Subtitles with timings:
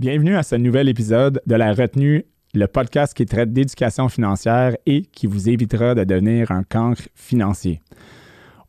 [0.00, 5.02] Bienvenue à ce nouvel épisode de La Retenue, le podcast qui traite d'éducation financière et
[5.02, 7.82] qui vous évitera de devenir un cancre financier.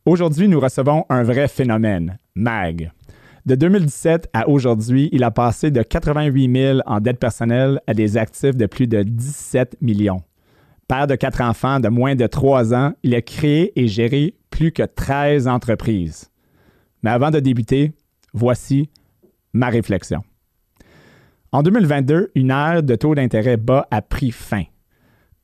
[0.06, 2.92] Aujourd'hui, nous recevons un vrai phénomène, MAG.
[3.46, 8.18] De 2017 à aujourd'hui, il a passé de 88 000 en dette personnelle à des
[8.18, 10.24] actifs de plus de 17 millions.
[10.90, 14.74] Père de quatre enfants de moins de trois ans, il a créé et géré plus
[14.74, 16.30] que 13 entreprises.
[17.04, 17.94] Mais avant de débuter,
[18.34, 18.90] voici
[19.54, 20.26] ma réflexion.
[21.54, 24.64] En 2022, une ère de taux d'intérêt bas a pris fin.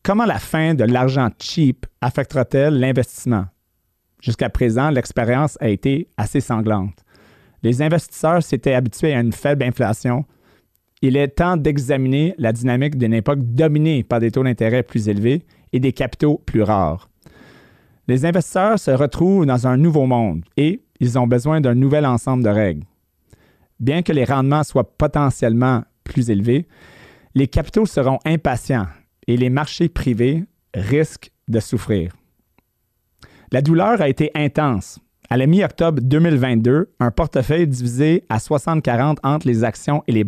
[0.04, 3.48] Comment la fin de l'argent cheap affectera-t-elle l'investissement?
[4.22, 7.04] Jusqu'à présent, l'expérience a été assez sanglante.
[7.62, 10.24] Les investisseurs s'étaient habitués à une faible inflation.
[11.02, 15.46] Il est temps d'examiner la dynamique d'une époque dominée par des taux d'intérêt plus élevés
[15.74, 17.10] et des capitaux plus rares.
[18.08, 22.44] Les investisseurs se retrouvent dans un nouveau monde et ils ont besoin d'un nouvel ensemble
[22.44, 22.86] de règles.
[23.82, 26.68] Bien que les rendements soient potentiellement plus élevés,
[27.36, 28.88] les capitaux seront impatients
[29.28, 32.14] et les marchés privés risquent de souffrir.
[33.52, 35.00] La douleur a été intense.
[35.30, 40.26] À la mi-octobre 2022, un portefeuille divisé à 60-40 entre les actions et les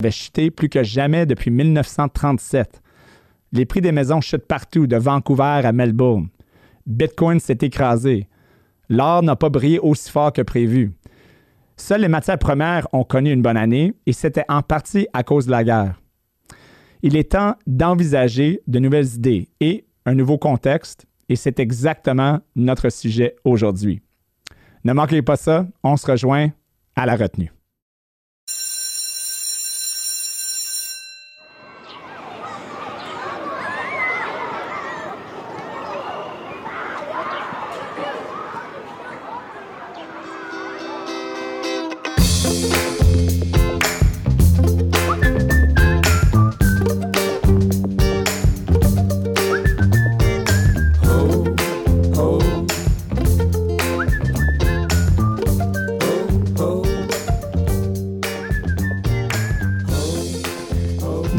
[0.00, 2.80] avait chuté plus que jamais depuis 1937.
[3.52, 6.28] Les prix des maisons chutent partout, de Vancouver à Melbourne.
[6.86, 8.26] Bitcoin s'est écrasé.
[8.88, 10.92] L'or n'a pas brillé aussi fort que prévu.
[11.80, 15.46] Seules les matières premières ont connu une bonne année et c'était en partie à cause
[15.46, 15.98] de la guerre.
[17.02, 22.90] Il est temps d'envisager de nouvelles idées et un nouveau contexte et c'est exactement notre
[22.90, 24.02] sujet aujourd'hui.
[24.84, 26.50] Ne manquez pas ça, on se rejoint
[26.96, 27.50] à la retenue.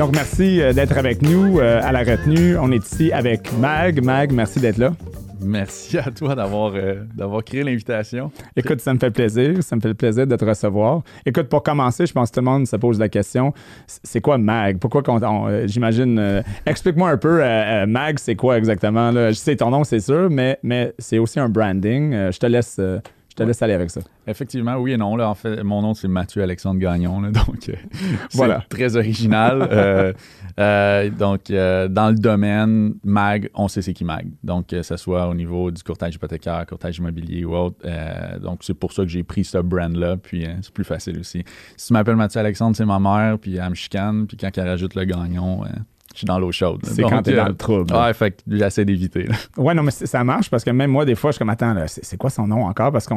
[0.02, 2.58] Donc, merci euh, d'être avec nous euh, à la retenue.
[2.58, 4.04] On est ici avec Mag.
[4.04, 4.94] Mag, merci d'être là.
[5.44, 8.32] Merci à toi d'avoir euh, d'avoir créé l'invitation.
[8.56, 9.62] Écoute, ça me fait plaisir.
[9.64, 11.02] Ça me fait plaisir de te recevoir.
[11.26, 13.54] Écoute, pour commencer, je pense que tout le monde se pose la question
[13.86, 14.80] c'est quoi Mag?
[14.80, 15.20] Pourquoi qu'on.
[15.66, 16.44] J'imagine.
[16.66, 17.42] Explique-moi un peu,
[17.88, 19.32] Mag, c'est quoi exactement là?
[19.32, 22.32] Je sais ton nom, c'est sûr, mais, mais c'est aussi un branding.
[22.32, 22.80] je te laisse.
[23.42, 24.02] Te laisse aller avec ça.
[24.28, 25.16] Effectivement, oui et non.
[25.16, 27.22] Là, en fait, mon nom, c'est Mathieu Alexandre Gagnon.
[27.32, 27.74] donc, euh,
[28.34, 28.64] voilà.
[28.70, 29.68] très original.
[29.82, 30.14] Euh,
[30.60, 34.28] euh, donc, dans le domaine MAG, on sait c'est qui MAG.
[34.44, 37.78] Donc, que ce soit au niveau du courtage hypothécaire, courtage immobilier ou autre.
[38.40, 40.18] donc, c'est pour ça que j'ai pris ce brand-là.
[40.18, 41.44] Puis, c'est plus facile aussi.
[41.78, 43.40] Si tu m'appelles Mathieu Alexandre, c'est ma mère.
[43.40, 44.28] Puis, elle me chicane.
[44.28, 45.64] Puis, quand elle rajoute le Gagnon,
[46.14, 46.82] je suis dans l'eau chaude.
[46.84, 47.94] C'est quand t'es dans le trouble.
[47.94, 49.28] Ouais, fait que j'essaie d'éviter.
[49.58, 51.76] Ouais, non, mais ça marche parce que même moi, des fois, je suis comme, attends,
[51.88, 52.92] c'est quoi son nom encore?
[52.92, 53.14] Parce que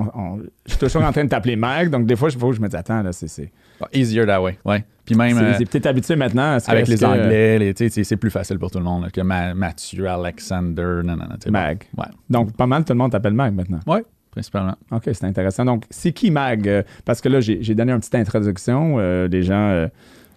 [0.66, 2.76] je suis toujours en train de t'appeler Mag, donc des fois, que je me dis,
[2.76, 3.50] attends, là, c'est.
[3.92, 4.84] easier that way, ouais.
[5.04, 5.36] Puis même.
[5.36, 6.58] C'est euh, peut-être habitué maintenant.
[6.66, 11.26] avec les Anglais, c'est plus facile pour tout le monde que Mathieu, Alexander, non, non,
[11.28, 11.50] non.
[11.50, 11.84] Mag.
[11.96, 12.06] Ouais.
[12.30, 13.80] Donc, pas mal, tout le monde t'appelle Mag maintenant.
[13.86, 14.02] Ouais.
[14.30, 14.74] Principalement.
[14.90, 15.64] OK, c'est intéressant.
[15.64, 16.66] Donc, c'est qui Mag?
[16.66, 18.96] Euh, parce que là, j'ai donné une petite introduction.
[18.98, 19.88] Euh, les gens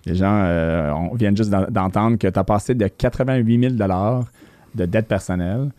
[0.08, 3.90] les gens euh, on vient juste d'entendre que tu as passé de 88 000
[4.76, 5.72] de dette personnelle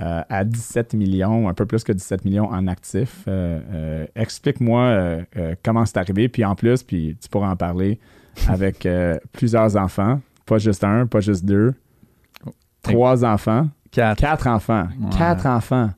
[0.00, 3.24] euh, à 17 millions, un peu plus que 17 millions en actifs.
[3.28, 5.20] Euh, explique-moi
[5.62, 7.98] comment c'est arrivé, puis en plus, puis tu pourras en parler
[8.48, 8.86] avec
[9.32, 11.74] plusieurs enfants, pas juste un, pas juste deux,
[12.82, 15.90] trois enfants, quatre, enfants, quatre enfants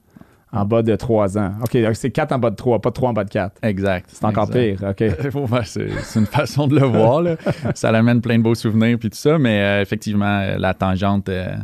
[0.53, 1.53] en bas de 3 ans.
[1.63, 3.57] OK, c'est 4 en bas de 3, pas 3 en bas de 4.
[3.63, 4.11] Exact.
[4.13, 5.03] C'est encore pire, OK.
[5.65, 7.23] c'est une façon de le voir.
[7.75, 11.29] ça l'amène plein de beaux souvenirs puis tout ça, mais euh, effectivement, euh, la tangente...
[11.29, 11.55] Euh,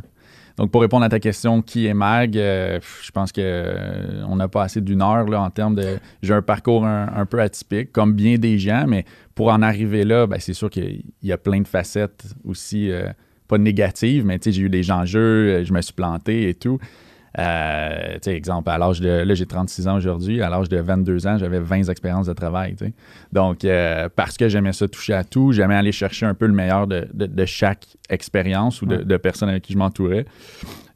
[0.56, 4.64] donc, pour répondre à ta question, qui est Mag, je pense que on n'a pas
[4.64, 6.00] assez d'une heure là, en termes de...
[6.20, 9.04] J'ai un parcours un, peu atypique, comme bien des gens, mais
[9.36, 12.90] pour en arriver là, ben, c'est sûr qu'il y a plein de facettes aussi,
[13.46, 16.80] pas négatives, mais j'ai eu des enjeux, je me suis planté et tout.
[17.38, 19.08] Euh, exemple, à l'âge de.
[19.08, 20.42] Là, j'ai 36 ans aujourd'hui.
[20.42, 22.74] À l'âge de 22 ans, j'avais 20 expériences de travail.
[23.32, 26.52] Donc, euh, parce que j'aimais ça toucher à tout, j'aimais aller chercher un peu le
[26.52, 27.06] meilleur de,
[27.46, 30.26] chaque expérience ou de, personnes avec qui je m'entourais.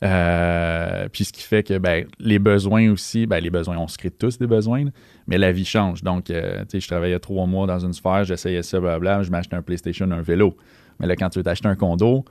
[0.03, 3.97] Euh, puis ce qui fait que ben, les besoins aussi, ben, les besoins, on se
[3.97, 4.87] crée tous des besoins,
[5.29, 6.03] mais la vie change.
[6.03, 9.62] Donc, euh, je travaillais trois mois dans une sphère, j'essayais ça, blablabla, je m'achetais un
[9.62, 10.56] PlayStation, un vélo.
[10.99, 12.25] Mais là, quand tu veux t'acheter un condo,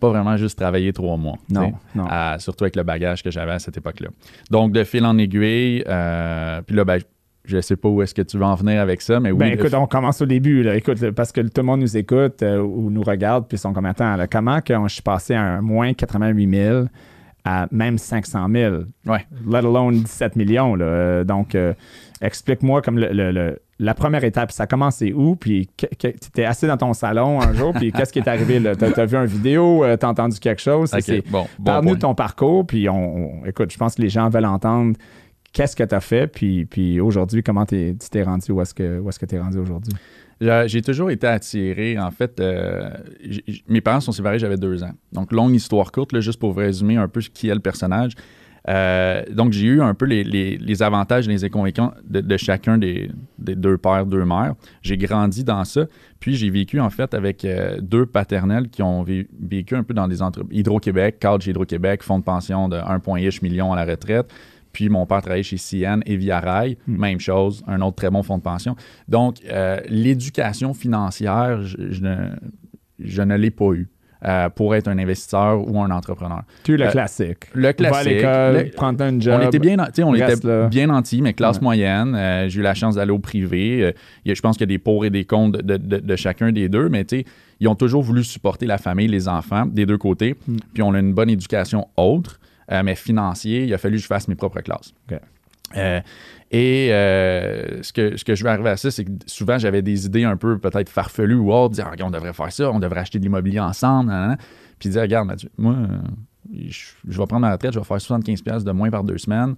[0.00, 1.36] pas vraiment juste travailler trois mois.
[1.50, 1.72] Non,
[2.38, 4.08] surtout avec le bagage que j'avais à cette époque-là.
[4.50, 7.00] Donc, de fil en aiguille, euh, puis là, ben,
[7.44, 9.38] je sais pas où est-ce que tu veux en venir avec ça, mais oui.
[9.38, 10.62] Ben, écoute, on commence au début.
[10.62, 10.76] Là.
[10.76, 13.72] Écoute, parce que tout le monde nous écoute euh, ou nous regarde, puis ils sont
[13.72, 16.84] comme attends, là, comment que je suis passé à un moins 88 000
[17.44, 18.76] à même 500 000,
[19.06, 19.24] Ouais.
[19.50, 20.74] let alone 17 millions.
[20.74, 20.84] Là.
[20.84, 21.72] Euh, donc, euh,
[22.20, 24.50] explique-moi comme le, le- le- la première étape.
[24.52, 25.36] Ça a commencé où?
[25.36, 28.58] Puis tu étais assis dans ton salon un jour, puis qu'est-ce qui est arrivé?
[28.58, 28.74] là?
[28.76, 29.84] T'as, t'as vu une vidéo?
[29.84, 30.90] euh, t'as entendu quelque chose?
[30.90, 33.94] C'est- Ok, c'est- bon, bon Parle-nous de ton parcours, puis on, on- écoute, je pense
[33.94, 34.96] que les gens veulent entendre
[35.52, 39.26] qu'est-ce que tu as fait, puis, puis aujourd'hui, comment tu t'es rendu, où est-ce que
[39.26, 39.94] tu es rendu aujourd'hui?
[40.40, 41.98] J'ai toujours été attiré.
[41.98, 42.90] En fait, euh,
[43.68, 44.92] mes parents sont séparés, j'avais deux ans.
[45.12, 48.12] Donc, longue histoire courte, là, juste pour vous résumer un peu qui est le personnage.
[48.68, 52.36] Euh, donc, j'ai eu un peu les, les- les avantages et les inconvénients de, de
[52.36, 54.54] chacun des, des deux pères, deux mères.
[54.82, 55.86] J'ai grandi dans ça.
[56.20, 59.94] Puis, j'ai vécu, en fait, avec euh, deux paternels qui ont vé- vécu un peu
[59.94, 60.58] dans des entreprises.
[60.58, 64.30] Hydro-Québec, cadre chez Hydro-Québec, fonds de pension de 1,1 million à la retraite.
[64.72, 66.76] Puis, mon père travaillait chez CN et Via Rail.
[66.86, 68.76] Même chose, un autre très bon fonds de pension.
[69.08, 73.88] Donc, euh, l'éducation financière, je, je ne, ne l'ai pas eu
[74.24, 76.42] euh, pour être un investisseur ou un entrepreneur.
[76.64, 77.44] Tu le Euh, classique.
[77.54, 78.12] Le Va à classique.
[78.12, 79.40] l'école, le- prendre un job.
[79.40, 80.66] on était bien, on était là.
[80.68, 81.62] bien nantis, mais classe Ouais.
[81.64, 82.14] moyenne.
[82.14, 83.86] Euh, j'ai eu la chance d'aller au privé.
[83.86, 83.92] A-
[84.34, 86.68] je pense qu'il y a des pour et des contre de, de- de chacun des
[86.68, 87.24] deux, mais tu sais,
[87.60, 90.34] ils ont toujours voulu supporter la famille, les enfants, des deux côtés.
[90.46, 90.56] Mm.
[90.74, 92.40] Puis on a une bonne éducation autre,
[92.84, 93.64] mais financier.
[93.64, 94.92] Il a fallu que je fasse mes propres classes.
[95.10, 95.18] OK.
[95.76, 96.00] Euh,
[96.50, 100.24] et euh, ce, que, je veux arriver à ça, c'est que souvent j'avais des idées
[100.24, 103.18] un peu peut-être farfelues ou autres, dire Ah, on devrait faire ça, on devrait acheter
[103.18, 104.38] de l'immobilier ensemble, nan, nan, nan.
[104.78, 105.76] puis dire regarde, Mathieu, moi,
[106.52, 109.56] je, vais prendre ma retraite, je vais faire 75$ piastres de moins par deux semaines.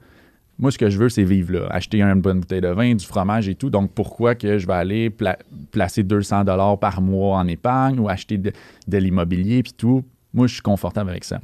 [0.58, 3.06] Moi, ce que je veux, c'est vivre là, acheter une bonne bouteille de vin, du
[3.06, 3.70] fromage et tout.
[3.70, 5.38] Donc, pourquoi que je vais aller pla-
[5.70, 8.52] placer 200 dollars par mois en épargne ou acheter de,
[8.98, 10.04] l'immobilier puis tout?
[10.34, 11.40] Moi, je suis confortable avec ça.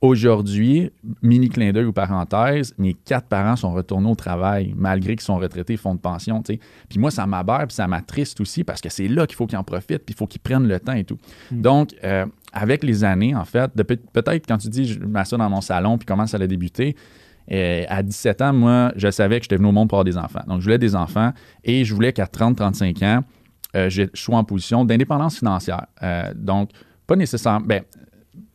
[0.00, 0.92] Aujourd'hui,
[1.22, 5.38] mini clin d'œil ou parenthèse, mes quatre parents sont retournés au travail malgré qu'ils sont
[5.38, 6.40] retraités fonds de pension.
[6.42, 6.60] tu sais.
[6.88, 9.58] Puis moi, ça m'aberre puis ça m'attriste aussi parce que c'est là qu'il faut qu'ils
[9.58, 11.18] en profitent puis il faut qu'ils prennent le temps et tout.
[11.50, 15.60] Donc, euh, avec les années, en fait, peut-être quand tu dis je m'assois dans mon
[15.60, 16.94] salon puis comment ça a débuté,
[17.50, 20.18] euh, à 17 ans, moi, je savais que j'étais venu au monde pour avoir des
[20.18, 20.42] enfants.
[20.46, 21.32] Donc, je voulais des enfants
[21.64, 23.24] et je voulais qu'à 30-35 ans,
[23.74, 25.86] euh, je sois en position d'indépendance financière.
[26.02, 26.70] Euh, donc,
[27.06, 27.66] pas nécessairement.
[27.66, 27.82] Ben,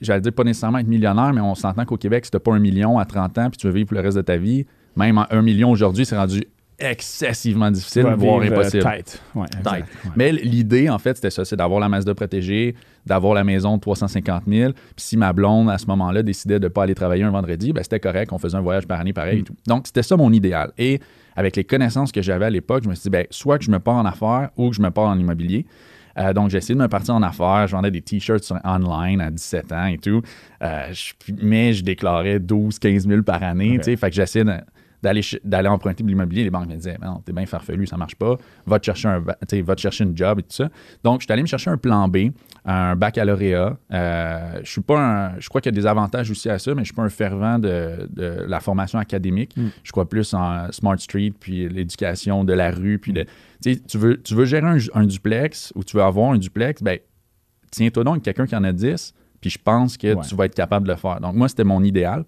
[0.03, 2.59] j'allais dire pas nécessairement être millionnaire, mais on s'entend qu'au Québec, si tu pas un
[2.59, 4.65] million à 30 ans puis tu veux vivre pour le reste de ta vie,
[4.95, 6.43] même un million aujourd'hui, c'est rendu
[6.79, 8.83] excessivement difficile, Ouais, voire vivre, euh, impossible.
[8.83, 9.21] tight.
[9.35, 9.63] Ouais, exact.
[9.63, 9.85] Tight.
[10.05, 10.11] Ouais.
[10.15, 13.75] Mais l'idée, en fait, c'était ça, c'est d'avoir la masse de protégée, d'avoir la maison
[13.75, 14.73] de 350 000.
[14.73, 17.73] Puis si ma blonde, à ce moment-là, décidait de ne pas aller travailler un vendredi,
[17.73, 19.55] ben, c'était correct, on faisait un voyage par année pareil et tout.
[19.67, 20.71] Donc, c'était ça mon idéal.
[20.77, 20.99] Et
[21.35, 23.71] avec les connaissances que j'avais à l'époque, je me suis dit, ben, soit que je
[23.71, 25.65] me pars en affaires ou que je me pars en immobilier.
[26.17, 27.67] Euh, donc, j'ai essayé de me partir en affaires.
[27.67, 30.21] Je vendais des t-shirts online à 17 ans et tout.
[30.61, 33.75] Euh, je- mais je déclarais 12, 15 000 par année.
[33.97, 34.51] Fait que j'essayais de-
[35.03, 36.43] d'aller emprunter de l'immobilier.
[36.43, 38.37] Les banques me disaient, non, t'es bien farfelu, ça marche pas.
[38.65, 39.35] Va te chercher un, va
[39.75, 40.69] te chercher une job et tout ça.
[41.03, 42.29] Donc, je suis allé me chercher un plan B,
[42.65, 43.77] un baccalauréat.
[43.91, 46.73] Euh, je suis pas un- je crois qu'il y a des avantages aussi à ça,
[46.73, 49.55] mais je suis pas un fervent de, de la formation académique.
[49.57, 49.67] Mm.
[49.83, 53.23] Je crois plus en Smart Street, puis l'éducation de la rue, puis de,
[53.61, 56.37] tu sais, tu veux, tu veux gérer un, un duplex ou tu veux avoir un
[56.37, 56.99] duplex, ben,
[57.71, 59.13] tiens-toi donc avec quelqu'un qui en a 10,
[59.43, 60.23] puis je pense que Ouais.
[60.27, 61.19] tu vas être capable de le faire.
[61.19, 62.23] Donc, moi, c'était mon idéal.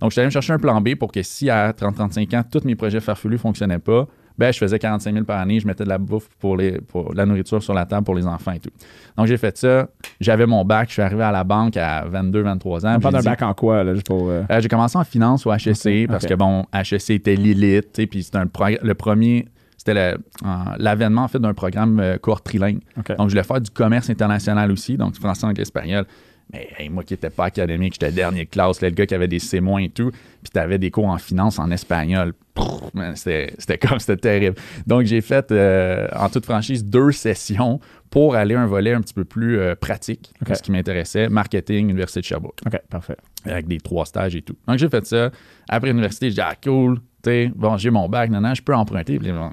[0.00, 2.42] Donc, je suis allé me chercher un plan B pour que si à 30-35 ans,
[2.50, 4.06] tous mes projets farfelus ne fonctionnaient pas,
[4.36, 7.12] ben, je faisais 45 000 par année, je mettais de la bouffe pour, les, pour
[7.14, 8.70] la nourriture sur la table pour les enfants et tout.
[9.16, 9.88] Donc, j'ai fait ça.
[10.20, 12.94] J'avais mon bac, je suis arrivé à la banque à 22-23 ans.
[12.96, 14.28] On parle d'un bac en quoi, là, juste pour...
[14.28, 18.06] euh, euh, j'ai commencé en finance au HEC Ok, parce que, bon, HEC était l'élite,
[18.08, 20.14] puis c'était le premier, c'était
[20.78, 22.80] l'avènement, en fait, d'un programme euh, cohorte trilingue.
[23.16, 26.04] Donc, je voulais faire du commerce international aussi, donc français, anglais, espagnol.
[26.52, 29.14] Mais hey, moi qui n'étais pas académique, j'étais dernier de classe, là, le gars qui
[29.14, 32.32] avait des C- et tout, puis tu avais des cours en finance en espagnol.
[33.14, 34.56] C'était comme, c'était terrible.
[34.86, 39.00] Donc, j'ai fait, euh, en toute franchise, deux sessions pour aller à un volet un
[39.00, 43.16] petit peu plus euh, pratique, ce qui m'intéressait, marketing, Université de Sherbrooke OK, parfait.
[43.44, 44.56] avec des trois stages et tout.
[44.66, 45.30] Donc, j'ai fait ça.
[45.68, 48.74] Après l'université, j'ai dit, ah, cool, sais, bon, j'ai mon bac, non, non, je peux
[48.74, 49.18] emprunter.
[49.18, 49.50] Puis, non,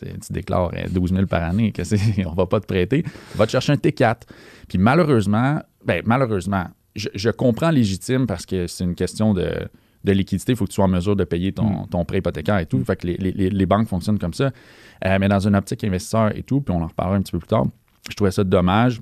[0.00, 3.04] tu déclares euh, 12 000 par année, que c'est, on va pas te prêter.
[3.34, 4.22] Va te chercher un T4.
[4.68, 9.50] Puis, malheureusement, ben, malheureusement, je, je comprends légitime parce que c'est une question de,
[10.04, 10.52] de liquidité.
[10.52, 12.84] Il faut que tu sois en mesure de payer ton, ton prêt hypothécaire et tout.
[12.84, 14.50] Fait que les, les- les banques fonctionnent comme ça.
[15.04, 17.38] Euh, mais dans une optique investisseur et tout, puis on en reparlera un petit peu
[17.38, 17.64] plus tard,
[18.10, 19.00] je trouvais ça dommage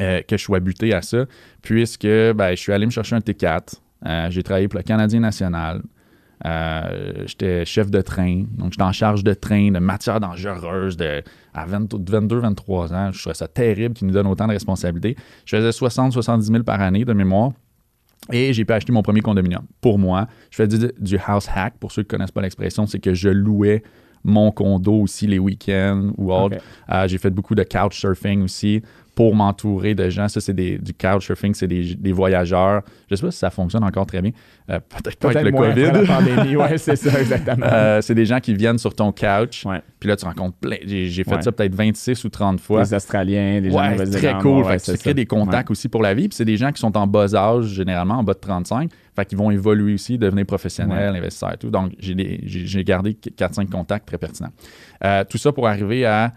[0.00, 1.24] euh, que je sois buté à ça,
[1.62, 3.74] puisque ben, je suis allé me chercher un T4.
[4.06, 5.82] Euh, j'ai travaillé pour le Canadien national.
[6.46, 11.22] Euh, j'étais chef de train, donc j'étais en charge de train, de matières dangereuses, de,
[11.54, 13.12] à 22-23 ans.
[13.12, 15.16] Je trouvais ça terrible qu'ils nous donnent autant de responsabilités.
[15.44, 17.52] Je faisais 60-70 000 par année de mémoire.
[18.32, 19.64] Et j'ai pu acheter mon premier condominium.
[19.80, 21.74] Pour moi, je faisais du, du house hack.
[21.78, 23.82] Pour ceux qui ne connaissent pas l'expression, c'est que je louais
[24.24, 26.56] mon condo aussi les week-ends ou autre.
[26.90, 28.82] Euh, j'ai fait beaucoup de couchsurfing aussi
[29.14, 30.28] pour m'entourer de gens.
[30.28, 32.82] Ça, c'est des, du couchsurfing, c'est des, des voyageurs.
[33.10, 34.30] Je sais pas si ça fonctionne encore très bien.
[34.70, 35.58] Euh, Peut-être pas Peut-être avec le
[35.90, 36.06] COVID.
[36.06, 37.66] la pandémie, ouais, c'est ça, exactement.
[37.68, 39.64] Euh, c'est des gens qui viennent sur ton couch.
[39.66, 39.82] Ouais.
[39.98, 40.76] Puis là, tu rencontres plein.
[40.86, 41.42] J'ai j'ai fait Ouais.
[41.42, 42.82] ça peut-être 26 ou 30 fois.
[42.84, 44.62] Les Australiens, les gens de très cool.
[44.62, 45.02] ouais, fait que c'est tu ça.
[45.02, 46.28] crées des contacts aussi pour la vie.
[46.28, 48.88] Puis c'est des gens qui sont en bas âge, généralement, en bas de 35.
[49.18, 51.70] Fait qu'ils vont évoluer aussi, devenir professionnels, investisseurs et tout.
[51.70, 54.52] Donc, j'ai gardé 4-5 contacts très pertinents.
[55.04, 56.32] Euh, tout ça pour arriver à.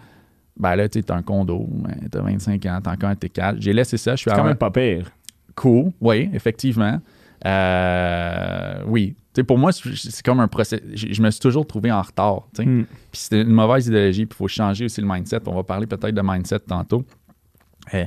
[0.58, 3.58] Ben là, tu sais, t'as un condo, ben, t'as 25 ans, t'as encore un T4.
[3.60, 4.16] J'ai laissé ça.
[4.16, 5.12] Je suis C'est quand même pas pire.
[5.54, 5.92] cool.
[6.02, 7.00] Oui, effectivement.
[7.46, 9.16] Euh, oui.
[9.46, 10.82] Pour moi, c'est c'est comme un procès.
[10.96, 12.48] Je, me suis toujours trouvé en retard.
[12.58, 12.82] Mm.
[13.12, 14.26] Puis c'était une mauvaise idéologie.
[14.26, 15.42] Puis il faut changer aussi le mindset.
[15.46, 17.06] On va parler peut-être de mindset tantôt.
[17.94, 18.06] Euh,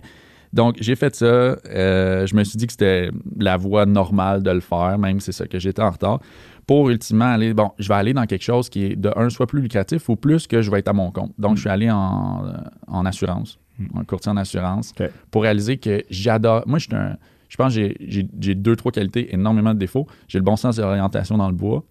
[0.54, 1.26] donc, j'ai fait ça.
[1.26, 5.26] Euh, je me suis dit que c'était la voie normale de le faire, même si
[5.26, 6.20] c'est ça que j'étais en retard.
[6.66, 9.46] Pour ultimement aller, bon, je vais aller dans quelque chose qui est de un, soit
[9.46, 11.32] plus lucratif ou plus que je vais être à mon compte.
[11.38, 12.52] Donc, je suis allé en, euh,
[12.86, 13.58] en assurance,
[13.94, 14.92] un courtier en assurance,
[15.30, 16.62] pour réaliser que j'adore.
[16.66, 17.16] Moi, je suis un.
[17.50, 20.06] Je pense que j'ai- deux, trois qualités, énormément de défauts.
[20.26, 21.84] J'ai le bon sens de l'orientation dans le bois.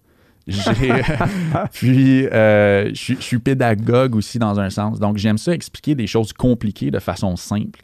[1.72, 4.98] Puis, euh, je suis- pédagogue aussi dans un sens.
[5.00, 7.80] Donc, j'aime ça expliquer des choses compliquées de façon simple.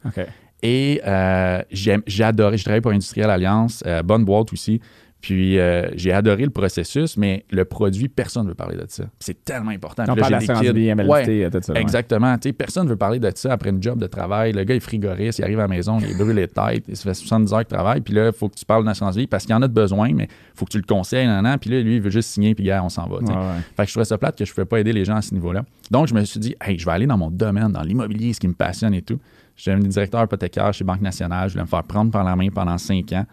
[0.62, 4.80] Et euh, j'ai adoré, je travaille pour Industriel Alliance, euh, bonne boîte aussi.
[5.20, 9.04] Puis euh, j'ai adoré le processus, mais le produit, personne ne veut parler de ça.
[9.18, 10.04] C'est tellement important.
[10.08, 11.72] On parle vie, MLT, Ouais, tout ça.
[11.74, 11.80] ouais.
[11.80, 12.38] Exactement.
[12.38, 14.52] Tu sais, personne ne veut parler de ça après une job de travail.
[14.52, 16.96] Le gars est frigoriste, il arrive à la maison, il est brûlé de tête, il
[16.96, 19.26] se fait 70 heures de travail, puis là, il faut que tu parles d'assurance vie
[19.26, 21.42] parce qu'il y en a de besoin, mais il faut que tu le conseilles, nan,
[21.42, 23.16] nan, puis là, lui, il veut juste signer, puis gars, on s'en va.
[23.18, 23.34] Ouais, ouais.
[23.76, 25.22] Fait que je trouvais ça plate que je ne pouvais pas aider les gens à
[25.22, 25.64] ce niveau-là.
[25.90, 28.40] Donc, je me suis dit, hey, je vais aller dans mon domaine, dans l'immobilier, ce
[28.40, 29.18] qui me passionne et tout.
[29.62, 31.48] J'ai un directeur hypothécaire chez Banque Nationale.
[31.48, 33.26] Je voulais me faire prendre par la main pendant cinq ans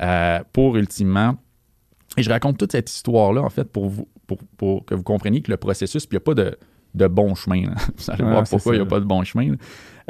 [0.00, 1.36] euh, pour ultimement.
[2.16, 5.40] Et je raconte toute cette histoire-là, en fait, pour, vous, pour, pour que vous compreniez
[5.40, 6.58] que le processus, puis il n'y a pas de,
[6.94, 7.66] de bon chemin.
[7.66, 7.74] là.
[7.96, 9.54] Vous allez voir pourquoi il n'y a pas de bon chemin.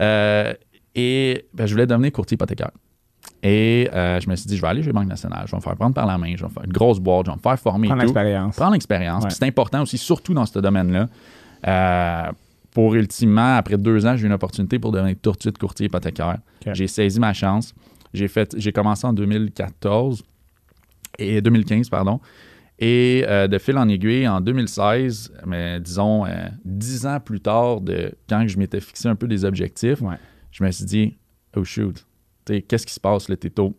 [0.01, 0.55] Euh,
[0.95, 2.71] et ben, je voulais devenir courtier hypothécaire.
[3.43, 5.63] Et euh, je me suis dit, je vais aller chez Banque Nationale, je vais me
[5.63, 7.43] faire prendre par la main, je vais me faire une grosse boîte, je vais me
[7.43, 7.89] faire former.
[7.89, 8.57] Prendre l'expérience.
[8.57, 9.25] prendre l'expérience.
[9.25, 9.31] Ouais.
[9.31, 11.07] C'est important aussi, surtout dans ce domaine-là.
[11.67, 12.33] Euh,
[12.73, 15.87] pour ultimement, après deux ans, j'ai eu une opportunité pour devenir tout de suite courtier
[15.87, 16.39] hypothécaire.
[16.75, 17.75] J'ai saisi ma chance.
[18.15, 20.23] J'ai fait, j'ai commencé en 2014
[21.19, 22.21] et 2015, pardon.
[22.79, 26.31] Et euh, de fil en aiguille, en 2016, mais disons euh,
[26.65, 30.17] dix ans plus tard, de quand je m'étais fixé un peu des objectifs, Ouais.
[30.53, 31.17] je me suis dit,
[31.57, 32.07] oh shoot,
[32.47, 33.77] qu'est-ce qui se passe là, t'es tôt?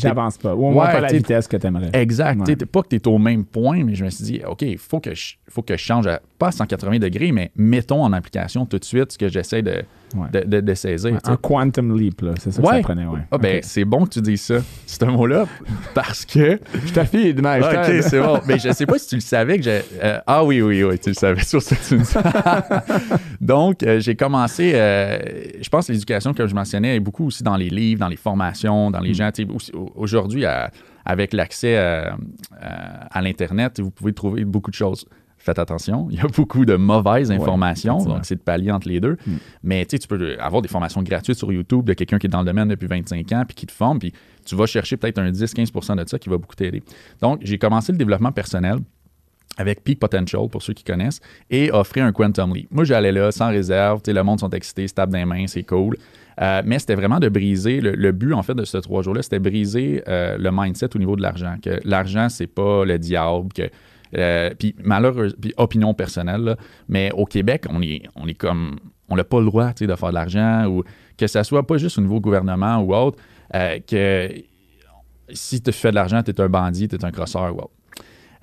[0.00, 0.54] J'avance pas.
[0.54, 1.90] Ou au moins Ouais, pas la vitesse que tu aimerais.
[1.92, 2.40] Exact.
[2.48, 2.56] Ouais.
[2.56, 5.00] Pas que tu es au même point, mais je me suis dit, OK, il faut,
[5.00, 8.66] que je- faut que je change, à, pas à 180 degrés, mais mettons en application
[8.66, 9.82] tout de suite ce que j'essaie de,
[10.14, 10.28] Ouais.
[10.32, 11.18] de, de- de saisir.
[11.24, 12.32] Un quantum leap, là.
[12.38, 13.20] C'est ça que ça prenait, ouais.
[13.30, 15.46] Ah, ben, c'est bon que tu dises ça, ce mot-là,
[15.94, 16.58] parce que.
[16.86, 17.60] Je demain.
[17.60, 17.66] je
[17.98, 18.40] OK, c'est bon.
[18.46, 19.82] Mais je sais pas si tu le savais que j'ai.
[20.02, 23.18] euh, ah oui, oui, oui, tu le savais sur ce que tu me dis.
[23.40, 25.18] Donc, euh, j'ai commencé, euh,
[25.60, 28.16] je pense que l'éducation, comme je mentionnais, est beaucoup aussi dans les livres, dans les
[28.16, 29.30] formations, dans les gens.
[29.54, 30.44] aussi- au- Aujourd'hui,
[31.04, 35.04] avec l'accès à l'Internet, vous pouvez trouver beaucoup de choses.
[35.48, 39.00] Faites attention, il y a beaucoup de mauvaises informations, donc c'est de pallier entre les
[39.00, 39.16] deux.
[39.26, 39.36] Mm.
[39.62, 42.44] Mais tu peux avoir des formations gratuites sur YouTube de quelqu'un qui est dans le
[42.44, 44.12] domaine depuis 25 ans puis qui te forme, puis
[44.44, 46.82] tu vas chercher peut-être un 10-15% de ça qui va beaucoup t'aider.
[47.22, 48.80] Donc, j'ai commencé le développement personnel
[49.56, 52.68] avec Peak Potential, pour ceux qui connaissent, et offrir un Quantum Leap.
[52.70, 55.62] Moi, j'allais là sans réserve, le monde sont excités, se tapent dans les mains, c'est
[55.62, 55.96] cool.
[56.42, 59.22] Euh, mais c'était vraiment de briser, le, le but en fait de ces trois jours-là,
[59.22, 63.48] c'était briser euh, le mindset au niveau de l'argent, que l'argent, c'est pas le diable,
[63.54, 63.62] que
[64.16, 66.56] euh, puis malheureusement, puis opinion personnelle, là,
[66.88, 70.08] mais au Québec, on est, on est comme, on n'a pas le droit de faire
[70.08, 70.82] de l'argent ou
[71.16, 73.18] que ça soit pas juste au niveau gouvernement ou autre,
[73.54, 74.28] euh, que
[75.30, 77.70] si tu fais de l'argent, tu es un bandit, tu es un crosseur ou autre.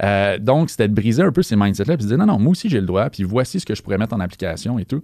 [0.03, 2.51] Euh, donc, c'était de briser un peu ces mindsets-là, puis de dire non, non, moi
[2.51, 5.01] aussi j'ai le droit, puis voici ce que je pourrais mettre en application et tout.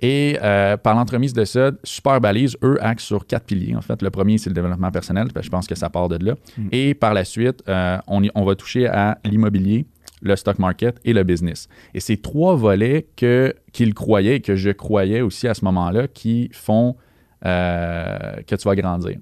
[0.00, 3.76] Et euh, par l'entremise de ça, Super Balise, eux, axent sur quatre piliers.
[3.76, 6.08] En fait, le premier, c'est le développement personnel, parce que je pense que ça part
[6.08, 6.34] de là.
[6.72, 9.86] Et par la suite, euh, on, y- on va toucher à l'immobilier,
[10.22, 11.68] le stock market et le business.
[11.94, 16.08] Et ces trois volets que, qu'ils croyaient et que je croyais aussi à ce moment-là
[16.08, 16.96] qui font
[17.44, 19.18] euh, que tu vas grandir.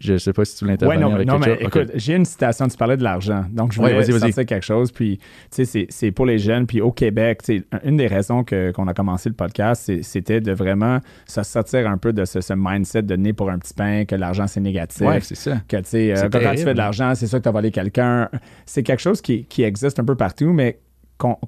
[0.00, 1.66] Je ne sais pas si tu voulais Ouais, non, avec non quelque mais chose.
[1.66, 3.44] Écoute, j'ai une citation, tu parlais de l'argent.
[3.50, 4.20] Donc, je Ouais, voulais vas-y.
[4.20, 4.92] sortir quelque chose.
[4.92, 5.18] Puis,
[5.50, 6.66] tu sais, c'est- pour les jeunes.
[6.68, 10.52] Puis au Québec, tu sais, une des raisons qu'on a commencé le podcast, c'était de
[10.52, 14.04] vraiment se sortir un peu de ce, ce mindset de nez pour un petit pain,
[14.04, 15.02] que l'argent, c'est négatif.
[15.04, 15.56] Ouais, c'est ça.
[15.66, 17.70] que tu sais, euh, quand, tu fais de l'argent, c'est sûr que tu as volé
[17.72, 18.28] quelqu'un.
[18.66, 20.78] C'est quelque chose qui, qui existe un peu partout, mais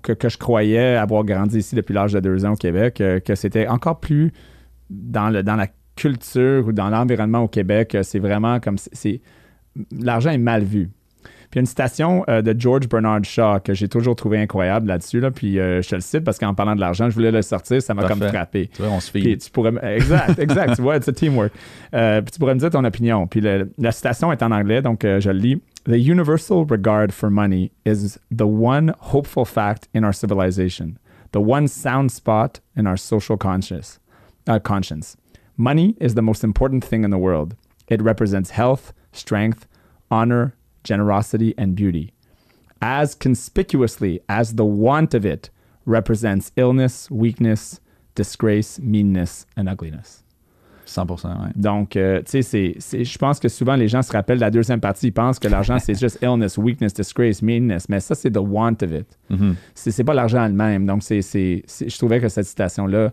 [0.03, 3.21] que, que je croyais avoir grandi ici depuis l'âge de deux ans au Québec, euh,
[3.21, 4.33] que c'était encore plus
[4.91, 5.69] dans, le, dans la
[6.01, 7.95] culture ou dans l'environnement au Québec.
[7.95, 8.77] euh, C'est vraiment comme.
[8.79, 9.21] c'est-
[9.93, 10.91] L'argent est mal vu.
[11.53, 14.87] il y a une citation euh, de George Bernard Shaw que j'ai toujours trouvé incroyable
[14.89, 15.21] là-dessus.
[15.21, 17.43] Là, puis euh, je te le cite parce qu'en parlant de l'argent, je voulais le
[17.43, 18.69] sortir, ça m'a comme frappé.
[18.75, 19.37] Tu vois, on se Puis fait.
[19.37, 21.53] tu pourrais, exact, exact, tu vois, it's a teamwork.
[21.95, 23.27] Euh, puis tu pourrais me dire ton opinion.
[23.27, 25.63] Puis le- la citation est en anglais, donc je le lis.
[25.87, 30.95] The universal regard for money is the one hopeful fact in our civilization,
[31.33, 33.99] the one sound spot in our social conscious,
[34.49, 35.17] uh, conscience.
[35.61, 37.55] Money is the most important thing in the world.
[37.91, 39.67] It represents health, strength,
[40.11, 42.15] honor, generosity, and beauty.
[42.81, 45.51] As conspicuously as the want of it
[45.85, 47.79] represents illness, weakness,
[48.15, 50.23] disgrace, meanness, and ugliness.
[50.87, 51.53] 100%, ouais.
[51.57, 52.75] Donc, euh, tu sais,
[53.05, 55.47] je pense que souvent les gens se rappellent de la deuxième partie, ils pensent que
[55.47, 59.19] l'argent, c'est juste illness, weakness, disgrace, meanness, mais ça, c'est the want of it.
[59.29, 59.57] Mhm.
[59.75, 60.87] C'est c'est pas l'argent elle-même.
[60.87, 63.13] Donc, c'est- je trouvais que cette citation-là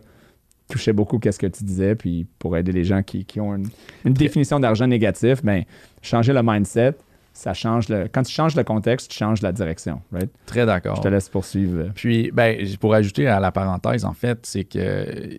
[0.68, 3.68] touchait beaucoup qu'est-ce que tu disais, puis pour aider les gens qui, qui ont une,
[4.04, 5.64] une définition d'argent négatif, ben,
[6.02, 6.94] changer le mindset,
[7.32, 8.08] ça change le...
[8.12, 10.28] Quand tu changes le contexte, tu changes la direction, right?
[10.46, 10.96] Très d'accord.
[10.96, 11.90] Je te laisse poursuivre.
[11.94, 15.38] Puis, ben, pour ajouter à la parenthèse, en fait, c'est que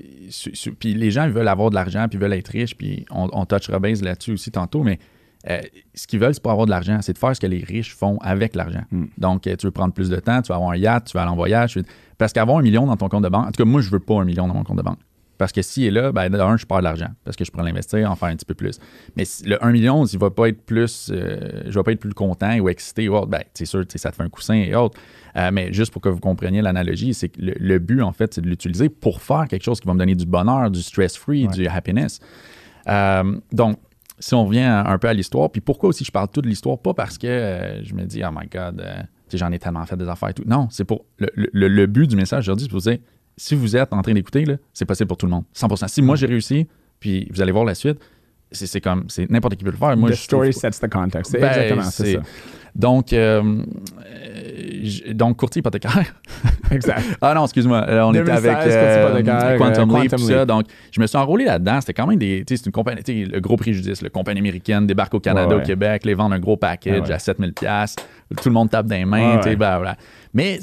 [0.80, 3.30] puis les gens ils veulent avoir de l'argent, puis ils veulent être riches, puis on,
[3.34, 4.98] on touchera base là-dessus aussi tantôt, mais
[5.50, 5.60] euh,
[5.94, 7.96] ce qu'ils veulent, c'est pas avoir de l'argent, c'est de faire ce que les riches
[7.96, 8.84] font avec l'argent.
[8.92, 9.06] Mm.
[9.18, 11.22] Donc, euh, tu veux prendre plus de temps, tu vas avoir un yacht, tu vas
[11.24, 11.76] aller en voyage.
[11.78, 11.84] veux-
[12.18, 14.00] Parce qu'avoir un million dans ton compte de banque, en tout cas, moi, je veux
[14.00, 15.00] pas un million dans mon compte de banque.
[15.40, 17.10] Parce que s'il est là, ben, d'un, je perds de l'argent.
[17.24, 18.78] Parce que je pourrais l'investir, en faire un petit peu plus.
[19.16, 21.10] Mais le 1 million, il va pas être plus.
[21.12, 23.28] euh, je vais pas être plus content ou excité ou autre.
[23.28, 25.00] Ben, c'est sûr, ça te fait un coussin et autres.
[25.38, 28.34] Euh, mais juste pour que vous compreniez l'analogie, c'est que le, le but, en fait,
[28.34, 31.48] c'est de l'utiliser pour faire quelque chose qui va me donner du bonheur, du stress-free,
[31.48, 31.54] Ouais.
[31.54, 32.20] du happiness.
[32.88, 33.78] Euh, donc,
[34.20, 36.78] si on revient un peu à l'histoire, puis pourquoi aussi je parle tout de l'histoire,
[36.78, 38.84] pas parce que euh, je me dis, oh my God,
[39.34, 40.44] j'en ai tellement fait des affaires et tout.
[40.46, 41.06] Non, c'est pour.
[41.18, 43.00] Le, le- le but du message aujourd'hui, c'est pour vous dire,
[43.42, 44.44] si vous êtes en train d'écouter,
[44.74, 45.44] c'est possible pour tout le monde.
[45.56, 45.88] 100%.
[45.88, 46.68] Si moi j'ai réussi,
[47.00, 47.98] puis vous allez voir la suite,
[48.52, 49.96] c'est comme, c'est n'importe qui peut le faire.
[49.96, 51.32] Moi, the je trouve- story sets the context.
[51.32, 52.20] C'est Ben, exactement, c'est ça.
[52.76, 53.64] Donc, euh,
[54.06, 56.14] euh, donc, courtier hypothécaire.
[56.72, 57.02] Exact.
[57.20, 57.84] Ah non, excuse-moi.
[57.90, 60.46] euh, on était 2016, avec euh, Quantum euh, Leap, Quantum tout ça.
[60.46, 61.80] Donc, je me suis enrôlé là-dedans.
[61.82, 62.44] C'était quand même des.
[62.48, 63.02] C'est une compagnie.
[63.26, 65.66] le gros préjudice, la compagnie américaine débarque au Canada, Ouais, au.
[65.66, 67.14] Québec, les vendre un gros package Ah ouais.
[67.14, 67.96] à 7000 pièces
[68.42, 69.42] Tout le monde tape les mains.
[69.42, 69.56] Ouais.
[69.56, 69.98] ben, voilà.
[70.34, 70.60] Mais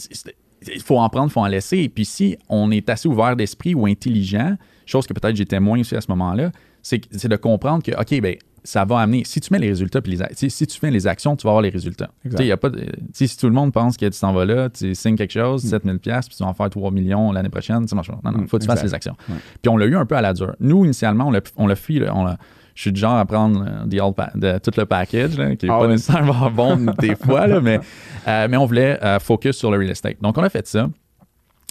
[0.74, 1.78] il faut en prendre, il faut en laisser.
[1.78, 5.80] Et puis, si on est assez ouvert d'esprit ou intelligent, chose que peut-être j'étais moins
[5.80, 6.50] aussi à ce moment-là,
[6.82, 9.22] c'est c'est de comprendre que, OK, ben ça va amener.
[9.24, 11.62] Si tu mets les résultats, puis les, si tu fais les actions, tu vas avoir
[11.62, 12.10] les résultats.
[12.24, 14.68] Il y a pas de- si tout le monde pense que tu t'en vas là,
[14.70, 15.68] tu signes quelque chose, Mm.
[15.68, 18.18] 7000 pièces puis tu vas en faire 3 millions l'année prochaine, ça marche pas.
[18.24, 19.14] Non, non, Mm, faut que tu fasses les actions.
[19.28, 19.36] Ouais.
[19.62, 20.56] Puis on l'a eu un peu à la dure.
[20.58, 22.38] Nous, initialement, on l'a, on l'a là, on l'a-
[22.76, 25.56] je suis du genre à prendre euh, the all pa- de- tout le package, là,
[25.56, 27.80] qui n'est All pas nécessairement bon des fois, là, mais,
[28.28, 30.18] euh, mais on voulait euh, focus sur le real estate.
[30.22, 30.88] Donc, on a fait ça.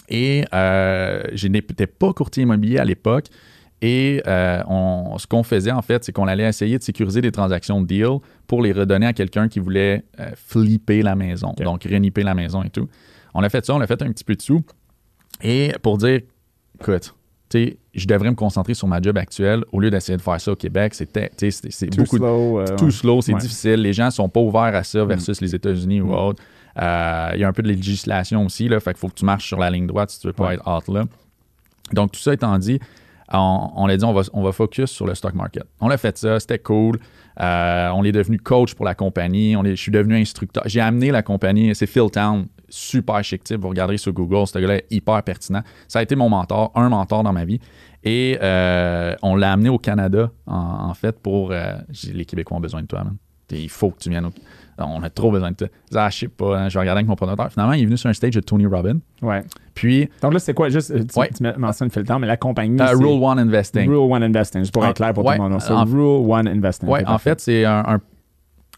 [0.08, 3.26] Et euh, je n'étais pas courtier immobilier à l'époque.
[3.82, 7.80] Et on- ce qu'on faisait, en fait, c'est qu'on allait essayer de sécuriser des transactions
[7.80, 12.34] de deal pour les redonner à quelqu'un qui voulait flipper la maison, donc reniper la
[12.34, 12.88] maison et tout.
[13.34, 14.62] On a fait ça, on a fait un petit peu de sous.
[15.42, 16.20] Et pour dire,
[16.80, 17.14] écoute,
[17.50, 20.40] tu sais, je devrais me concentrer sur ma job actuelle au lieu d'essayer de faire
[20.40, 20.94] ça au Québec.
[20.94, 21.30] C'était,
[21.96, 22.60] beaucoup slow.
[22.60, 22.90] euh, tout ouais.
[22.90, 23.40] slow, c'est Ouais.
[23.40, 23.76] difficile.
[23.82, 26.14] Les gens sont pas ouverts à ça versus les États-Unis ou Mm.
[26.14, 26.42] autre.
[26.80, 29.24] Euh, Il y a un peu de législation aussi, là, fait qu'il faut que tu
[29.24, 30.54] marches sur la ligne droite si tu veux pas Ouais.
[30.54, 31.04] être out là.
[31.92, 32.78] Donc, tout ça étant dit,
[33.32, 35.64] on, on a dit on va, on va focus sur le stock market.
[35.80, 36.98] On a fait ça, c'était cool.
[37.40, 39.56] Euh, on est devenu coach pour la compagnie.
[39.56, 40.62] On est, je suis devenu instructeur.
[40.66, 43.60] J'ai amené la compagnie, c'est Phil Town, super chic type.
[43.60, 45.62] Vous regarderez sur Google, ce gars-là est hyper pertinent.
[45.88, 47.60] Ça a été mon mentor, un mentor dans ma vie.
[48.04, 50.54] Et euh, on l'a amené au Canada, en,
[50.90, 51.50] en fait, pour.
[51.52, 51.74] euh,
[52.12, 53.16] les Québécois ont besoin de toi, man.
[53.50, 54.30] Il faut que tu viennes au.
[54.78, 55.68] On a trop besoin de toi.
[55.94, 57.50] Ah, je sais pas, hein, je vais regarder avec mon promoteur.
[57.50, 58.98] Finalement, il est venu sur un stage de Tony Robbins.
[59.22, 59.42] Ouais.
[59.72, 60.68] Puis, Donc là, c'est quoi?
[60.68, 61.30] Juste, euh, tu, Ouais.
[61.34, 62.76] tu mentionnes Phil Town, mais la compagnie.
[62.78, 63.88] c'est Rule One Investing.
[63.88, 65.60] Rule One Investing, juste pour Ah, être clair pour ouais, tout le monde.
[65.62, 66.88] So, en- Rule One Investing.
[66.90, 67.30] Oui, en parfait.
[67.30, 68.00] fait, c'est un, un-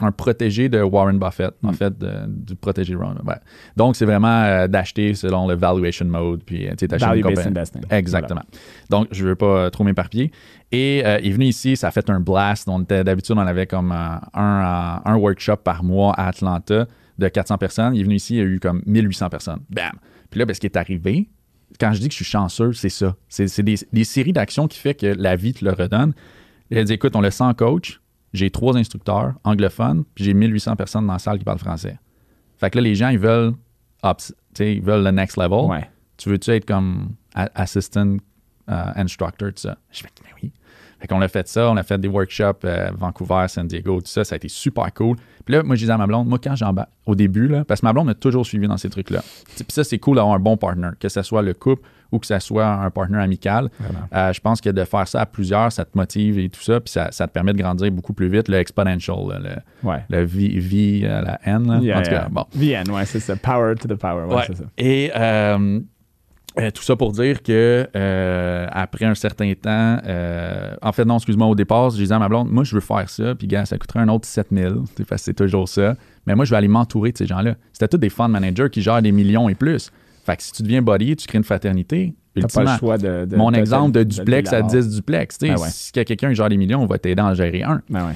[0.00, 1.74] un protégé de Warren Buffett, en Mm.
[1.74, 3.18] fait, de- du protégé Warren.
[3.26, 3.34] ouais.
[3.76, 7.48] Donc, c'est vraiment euh, d'acheter selon le valuation mode, puis euh, tu Value-based compagnie.
[7.48, 7.82] investing.
[7.90, 8.42] Exactement.
[8.90, 10.30] Donc, je ne veux pas euh, trop m'éparpiller.
[10.70, 12.68] Et euh, il est venu ici, ça a fait un blast.
[12.68, 16.86] On était- D'habitude, on avait comme euh, un, un workshop par mois à Atlanta
[17.18, 17.94] de 400 personnes.
[17.94, 19.60] Il est venu ici, il y a eu comme 1800 personnes.
[19.70, 19.92] Bam!
[20.30, 21.28] Puis là, ben, ce qui est arrivé,
[21.80, 23.16] quand je dis que je suis chanceux, c'est ça.
[23.28, 26.12] C'est c'est des, des séries d'actions qui fait que la vie te le redonne.
[26.70, 28.00] Il a dit, écoute, on le sent coach,
[28.32, 31.98] j'ai trois instructeurs anglophones, puis j'ai 1800 personnes dans la salle qui parlent français.
[32.56, 33.54] Fait que là, les gens, ils veulent,
[34.04, 34.18] up,
[34.58, 35.70] ils veulent le next level.
[35.70, 35.88] Ouais.
[36.16, 38.16] Tu veux-tu être comme assistant
[38.68, 39.78] euh, instructor, tout ça?
[39.90, 40.52] Je fais, mais oui.
[41.00, 44.08] Fait qu'on a fait ça, on a fait des workshops à Vancouver, San Diego, tout
[44.08, 45.16] ça, ça a été super cool.
[45.44, 47.80] Puis là, moi, je disais à ma blonde, moi, quand j'embarque, au début, là, parce
[47.80, 49.22] que ma blonde m'a toujours suivi dans ces trucs-là.
[49.56, 52.26] Puis ça, c'est cool d'avoir un bon partner, que ce soit le couple ou que
[52.26, 53.70] ce soit un partner amical.
[54.14, 56.80] Euh, je pense que de faire ça à plusieurs, ça te motive et tout ça,
[56.80, 60.04] puis ça, ça te permet de grandir beaucoup plus vite, le exponential, là, le, Ouais.
[60.08, 61.66] le V, V à la N.
[61.70, 61.78] là.
[61.78, 62.28] Yeah, en tout cas, yeah.
[62.30, 62.44] bon.
[62.54, 63.36] VN, ouais, c'est ça.
[63.36, 64.42] Power to the power, ouais, Ouais.
[64.48, 64.64] c'est ça.
[64.78, 65.80] Et euh,
[66.60, 71.16] euh, tout ça pour dire que euh, après un certain temps, euh, en fait, non,
[71.16, 73.64] excuse-moi, au départ, je disais à ma blonde, moi, je veux faire ça, puis gars,
[73.64, 74.74] ça coûterait un autre 7000.
[75.16, 75.94] C'est toujours ça.
[76.26, 77.54] Mais moi, je vais aller m'entourer de ces gens-là.
[77.72, 79.90] C'était tous des fund managers qui gèrent des millions et plus.
[80.26, 82.14] Fait que si tu deviens body, tu crées une fraternité.
[82.34, 83.24] T'as pas le ultimement, choix de.
[83.24, 85.38] de- mon de- exemple de, duplex à de- 10 duplex.
[85.38, 85.68] tu sais, Ben ouais.
[85.70, 87.82] Si quelqu'un qui gère des millions, on va t'aider à en gérer un.
[87.90, 88.12] Ben ouais.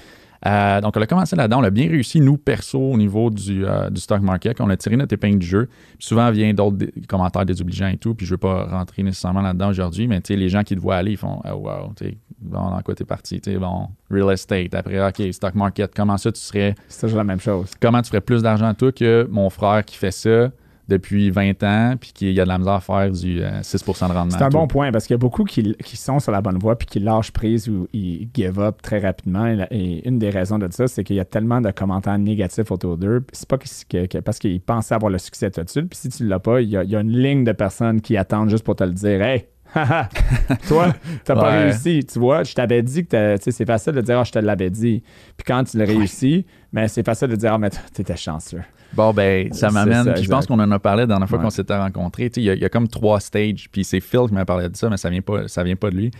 [0.46, 1.60] Euh, donc, on a commencé là-dedans.
[1.60, 4.60] On a bien réussi, nous, perso, au niveau du, euh, du stock market.
[4.60, 5.68] On a tiré notre épingle du jeu.
[5.98, 6.78] Puis souvent, vient d'autres
[7.08, 8.14] commentaires désobligeants et tout.
[8.14, 10.74] Puis je ne veux pas rentrer nécessairement là-dedans aujourd'hui, mais tu sais, les gens qui
[10.74, 13.40] te voient aller, ils font Oh, wow, tu sais, bon, dans quoi t'es parti?
[13.40, 14.74] Tu sais, bon, real estate.
[14.74, 15.92] Après, OK, stock market.
[15.94, 16.74] Comment ça, tu serais.
[16.88, 17.70] C'est toujours la même chose.
[17.80, 20.50] Comment tu ferais plus d'argent, toi, que mon frère qui fait ça?
[20.92, 24.12] Depuis 20 ans, puis qui a de la misère à faire du euh, 6% de
[24.12, 24.36] rendement?
[24.36, 26.58] C'est un bon point parce qu'il y a beaucoup qui, qui sont sur la bonne
[26.58, 29.46] voie puis qui lâchent prise ou ils give up très rapidement.
[29.70, 32.96] Et, une des raisons de ça, c'est qu'il y a tellement de commentaires négatifs autour
[32.96, 33.24] d'eux.
[33.32, 35.88] C'est pas que- parce qu'ils pensaient avoir le succès tout de suite.
[35.88, 38.00] Puis si tu l'as pas, il y, a, il y a une ligne de personnes
[38.00, 39.22] qui attendent juste pour te le dire.
[39.22, 39.46] Hey!
[40.68, 40.92] Toi,
[41.24, 42.04] t'as pas réussi.
[42.04, 45.02] Tu vois, je t'avais dit que c'est facile de dire, ah, je te l'avais dit.
[45.36, 48.60] Puis quand tu le réussis, mais c'est facile de dire, ah, mais t'étais chanceux.
[48.94, 50.12] Bon, ben, ça m'amène.
[50.14, 51.44] puis Je pense qu'on en a parlé la dernière fois Ouais.
[51.44, 52.28] qu'on s'était rencontrés.
[52.30, 53.68] Tu sais, Il y, a- il y a comme trois stages.
[53.72, 55.90] Puis c'est Phil qui m'a parlé de ça, mais ça vient pas, ça vient pas
[55.90, 56.10] de lui.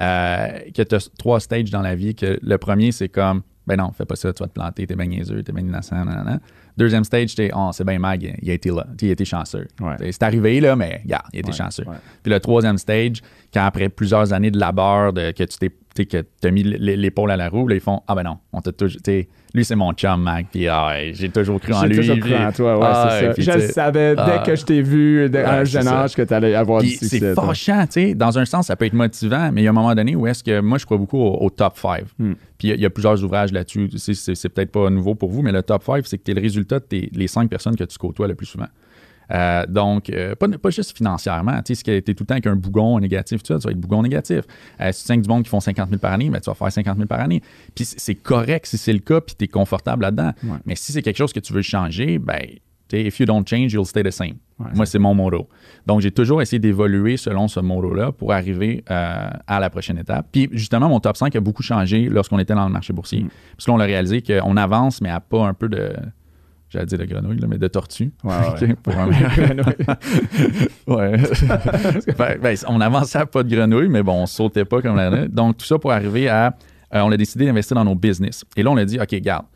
[0.00, 2.14] Euh, que tu as trois stages dans la vie.
[2.14, 4.94] Que le premier, c'est comme, ben non, fais pas ça, tu vas te planter, t'es
[4.96, 5.96] bien niaiseux, t'es bien innocent.
[6.04, 6.38] nanana.
[6.76, 9.66] Deuxième stage, t'es, oh, c'est bien mag, il a été là, il a été chanceux.
[9.80, 9.96] Ouais.
[10.12, 11.84] C'est arrivé, là, mais regarde, il a été Ouais, chanceux.
[12.22, 13.20] Puis le troisième stage,
[13.52, 15.70] quand après plusieurs années de labeur, de, que tu t'es
[16.02, 18.60] sais, que t'as mis l'épaule à la roue, là, ils font Ah ben non, on
[18.60, 19.00] t'a toujours.
[19.54, 21.96] Lui, c'est mon chum, Mac, puis ah, j'ai toujours cru en J'ai lui.
[21.96, 23.32] toujours puis- cru en toi, ouais, Ah, c'est ça.
[23.32, 24.42] puis Je le savais dès ah.
[24.44, 26.96] que je t'ai vu dès- à un jeune âge que tu allais avoir Puis du
[26.96, 27.18] succès.
[27.18, 28.14] c'est fâchant, tu sais.
[28.14, 30.26] Dans un sens, ça peut être motivant, mais il y a un moment donné où
[30.26, 32.04] est-ce que moi, je crois beaucoup au, au top 5.
[32.18, 32.34] Hmm.
[32.58, 33.88] Puis il y a- il y, a plusieurs ouvrages là-dessus.
[33.96, 36.42] C'est- peut-être pas nouveau pour vous, mais le top 5, c'est que tu es le
[36.42, 38.66] résultat de tes- les cinq personnes que tu côtoies le plus souvent.
[39.30, 41.56] Euh, donc, euh, pas, pas juste financièrement.
[41.62, 43.78] Tu sais, si tu es tout le temps avec un bougon négatif, tu vas être
[43.78, 44.40] bougon négatif.
[44.80, 46.72] Euh, si tu du monde qui font 50 000 par année, ben, tu vas faire
[46.72, 47.42] 50 000 par année.
[47.74, 50.32] Puis c'est correct si c'est le cas, puis tu es confortable là-dedans.
[50.44, 50.58] Ouais.
[50.64, 52.40] Mais si c'est quelque chose que tu veux changer, ben,
[52.88, 54.36] tu sais, if you don't change, you'll stay the same.
[54.58, 55.46] Ouais, Moi, c'est mon motto.
[55.86, 60.26] Donc, j'ai toujours essayé d'évoluer selon ce motto-là pour arriver euh, à la prochaine étape.
[60.32, 63.24] Puis, justement, mon top 5 a beaucoup changé lorsqu'on était dans le marché boursier.
[63.24, 63.28] Mm.
[63.56, 65.92] Parce qu'on a réalisé qu'on avance, mais à pas un peu de.
[66.70, 68.12] J'allais dire de grenouille, là, mais de tortue.
[70.86, 71.16] Ouais.
[72.18, 75.28] Ben, ben, on avançait à pas de grenouille, mais bon, on sautait pas comme la
[75.28, 76.56] Donc, tout ça pour arriver à.
[76.94, 78.44] euh, on a décidé d'investir dans nos business.
[78.56, 79.46] Et là, on a dit, OK, garde,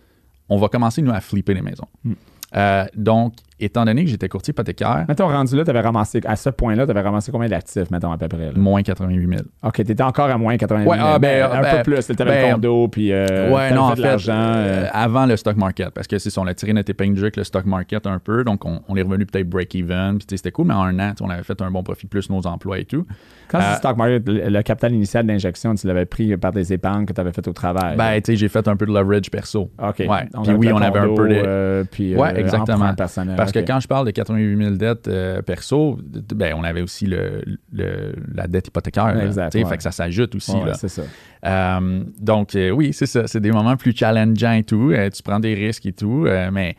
[0.48, 1.88] on va commencer, nous, à flipper les maisons.
[2.04, 2.12] Mm.
[2.54, 6.36] Euh, donc, étant donné que j'étais courtier hypothécaire, Mettons, rendu là, tu avais ramassé, à
[6.36, 8.46] ce point-là, tu avais ramassé combien d'actifs, mettons, à peu près?
[8.46, 8.52] là?
[8.56, 9.40] moins 88 000.
[9.62, 10.90] OK, tu étais encore à moins 80 000.
[10.90, 12.06] Ouais, ah, ben, un ben, peu plus.
[12.06, 14.32] Tu avais ben, le condo, puis euh, ouais, t'avais non, fait en de fait, l'argent.
[14.34, 17.14] euh, euh, avant le stock market, parce que c'est ça, on a tiré notre épingle
[17.14, 20.50] du le stock market un peu, donc on, on est revenu peut-être break-even, puis c'était
[20.50, 22.84] cool, mais en un an, on avait fait un bon profit plus nos emplois et
[22.84, 23.06] tout.
[23.48, 26.52] quand c'est euh, du stock market, le, le capital initial d'injection, tu l'avais pris par
[26.52, 27.96] des épargnes que tu avais fait au travail.
[27.96, 29.70] Ben, tu sais, j'ai fait un peu de leverage perso.
[29.82, 29.98] OK.
[30.00, 30.06] ouais.
[30.32, 32.94] Donc, Puis oui, le on avait un peu de- puis, Ouais, exactement.
[32.94, 33.36] personnel.
[33.36, 33.64] Parce OK.
[33.64, 35.98] que quand je parle de 88 000 dettes euh, perso,
[36.34, 39.18] ben, on avait aussi le, le- la dette hypothécaire.
[39.20, 39.64] Exact, ouais.
[39.64, 40.52] Fait que ça s'ajoute aussi.
[40.52, 40.74] Ouais, là.
[40.74, 41.02] c'est ça.
[41.44, 43.26] Euh, donc, euh, oui, c'est ça.
[43.26, 44.92] C'est des moments plus challengeants et tout.
[45.14, 46.26] Tu prends des risques et tout.
[46.52, 46.76] mais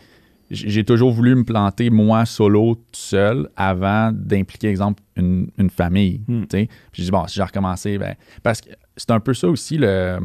[0.52, 6.22] j'ai toujours voulu me planter, moi, solo, tout seul, avant d'impliquer, exemple, une, une famille.
[6.28, 6.44] Hmm.
[6.46, 9.78] Puis j'ai dit, bon, si j'ai recommencé, ben, parce que c'est un peu ça aussi,
[9.78, 10.20] le.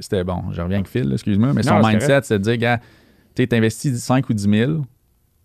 [0.00, 2.56] C'était bon, je reviens avec Phil, excuse-moi, mais son Non, c'est mindset, c'est de dire,
[2.56, 2.80] gars,
[3.36, 4.72] tu investis 5 ou 10 000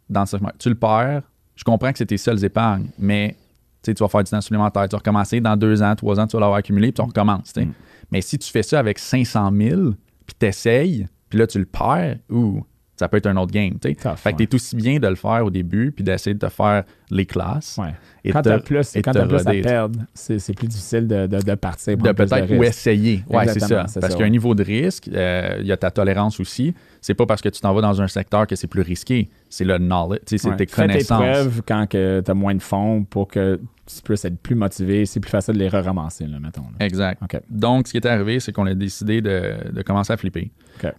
[0.09, 1.23] dans ce tu le perds.
[1.55, 3.35] Je comprends que c'est tes seules épargnes, mais
[3.83, 4.83] tu vas faire du temps supplémentaire.
[4.83, 7.53] Tu vas recommencer dans deux ans, trois ans, tu vas l'avoir accumulé, puis tu recommences.
[7.53, 7.65] tu sais.
[7.65, 7.73] Mm.
[8.11, 9.81] Mais si tu fais ça avec 500 000,
[10.25, 12.63] puis tu essayes, puis là, tu le perds, ou
[12.97, 13.73] ça peut être un autre game.
[13.79, 13.95] tu sais.
[13.95, 14.47] Tough, fait que ouais.
[14.47, 17.25] tu es aussi bien de le faire au début, puis d'essayer de te faire les
[17.25, 17.77] classes.
[17.77, 17.93] Ouais.
[18.25, 21.07] Et quand te- tu as plus, et quand t'as plus à perdre, c'est plus difficile
[21.07, 21.95] de, de, de partir.
[21.95, 23.23] de peut-être ou essayer.
[23.29, 23.85] Ouais, c'est ça.
[24.01, 26.73] Parce qu'il y a un niveau de risque, euh, il y a ta tolérance aussi.
[26.99, 29.29] C'est pas parce que tu t'en vas dans un secteur que c'est plus risqué.
[29.49, 30.55] C'est le knowledge, c'est Ouais.
[30.57, 31.19] tes Fais tes connaissances.
[31.21, 35.05] preuves quand tu as moins de fonds pour que tu puisses être plus motivé.
[35.05, 36.61] C'est plus facile de les re-ramasser, là, mettons.
[36.79, 36.85] là.
[36.85, 37.21] Exact.
[37.49, 40.51] Donc, ce qui est arrivé, c'est qu'on a décidé de, de commencer à flipper.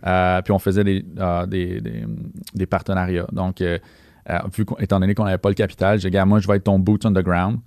[0.07, 2.05] Euh, puis on faisait des, euh, des, des-
[2.55, 3.27] des partenariats.
[3.33, 3.79] Donc, euh,
[4.31, 6.64] euh, vu étant donné qu'on n'avait pas le capital, j'ai dit, moi, je vais être
[6.64, 7.59] ton boots on the ground.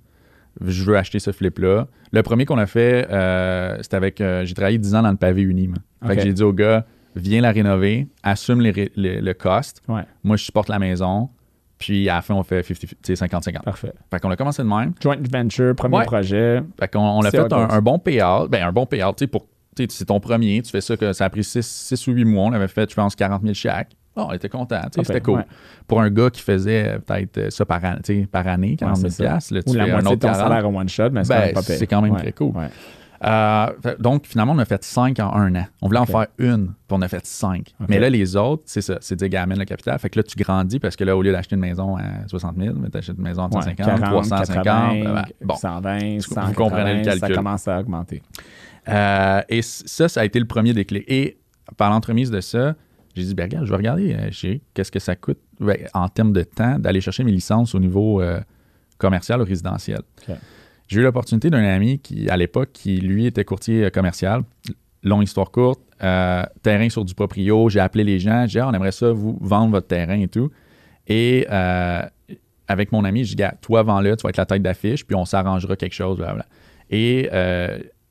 [0.60, 1.86] je veux acheter ce flip-là.
[2.12, 3.02] Le premier qu'on a fait,
[3.82, 4.18] c'était avec.
[4.18, 5.68] j'ai travaillé 10 ans dans le pavé uni.
[5.68, 5.78] moi.
[6.02, 6.16] Fait Ok.
[6.18, 6.84] que j'ai dit au gars,
[7.16, 9.82] viens la rénover, assume les le cost.
[9.88, 11.30] Ouais, Moi, je supporte la maison.
[11.82, 13.62] Puis à la fin, on fait 50, tu sais, 50-50.
[13.64, 13.92] parfait.
[14.08, 14.92] Fait qu'on a commencé de même.
[15.00, 16.04] Joint venture, premier Ouais.
[16.04, 16.62] projet.
[16.78, 18.48] Fait qu'on on a fait un, bon payout.
[18.48, 19.46] Ben, un bon payout, tu sais, pour.
[19.76, 22.44] C'est ton premier, tu fais ça, que ça a pris 6 ou 8 mois.
[22.44, 23.88] On avait fait, je pense, 40 000 chaque.
[24.14, 25.38] On était content, c'était cool.
[25.38, 25.44] ouais.
[25.88, 27.96] Pour un gars qui faisait euh, peut-être euh, ça par, an-
[28.46, 30.36] année, 40 000 Ouais, là, tu Ou la fais un moitié de ton 40.
[30.48, 31.76] salaire en one shot, mais c'est Ben, quand même pas pire.
[31.78, 32.52] c'est quand même Ouais, très cool.
[33.22, 33.28] Ouais.
[33.30, 35.66] Euh, donc, finalement, on a fait 5 en un an.
[35.80, 37.74] On voulait en faire une, puis on a fait 5.
[37.80, 37.86] Ok.
[37.88, 39.98] Mais là, les autres, c'est ça, c'est dire, gars, amène le capital.
[39.98, 42.56] Fait que là, tu grandis parce que là, au lieu d'acheter une maison à 60
[42.58, 44.64] 000, tu achètes une maison à Ouais, 150, 40, 350.
[44.64, 45.54] 80, ben, bon.
[45.54, 47.36] 120, Vous 180, comprenez le Ça calcul.
[47.36, 48.22] commence à augmenter.
[48.88, 51.04] Euh, et ça, ça a été le premier déclic.
[51.08, 51.38] Et
[51.76, 52.74] par l'entremise de ça,
[53.14, 56.32] j'ai dit, ben, regarde, je vais regarder euh, qu'est-ce que ça coûte ben, en termes
[56.32, 58.40] de temps d'aller chercher mes licences au niveau euh,
[58.98, 60.00] commercial ou résidentiel.
[60.92, 64.42] J'ai eu l'opportunité d'un ami qui, à l'époque, qui lui était courtier euh, commercial.
[65.02, 67.70] Longue histoire courte, euh, terrain sur du proprio.
[67.70, 70.28] J'ai appelé les gens, j'ai dit, Ah, on aimerait ça vous vendre votre terrain et
[70.28, 70.50] tout.
[71.06, 72.02] Et euh,
[72.68, 75.24] avec mon ami, je dis, toi, vends-le, tu vas être la tête d'affiche, puis on
[75.24, 76.18] s'arrangera quelque chose.
[76.18, 76.44] blablabla.
[76.90, 77.30] Et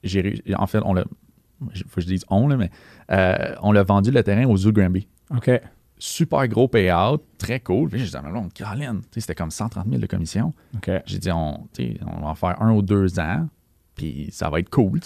[0.04, 1.04] j'ai en fait, on l'a,
[1.88, 2.72] faut que je dise on, mais
[3.62, 5.08] on l'a vendu le terrain au Zoo Granby.
[5.30, 5.52] OK.
[6.04, 7.88] Super gros payout, très cool.
[7.90, 10.52] Puis j'ai dit, ah, mais non, Caroline, c'était comme 130 000 de commission.
[11.06, 13.48] J'ai dit, on, on va en faire un ou deux ans,
[13.94, 15.00] puis ça va être cool.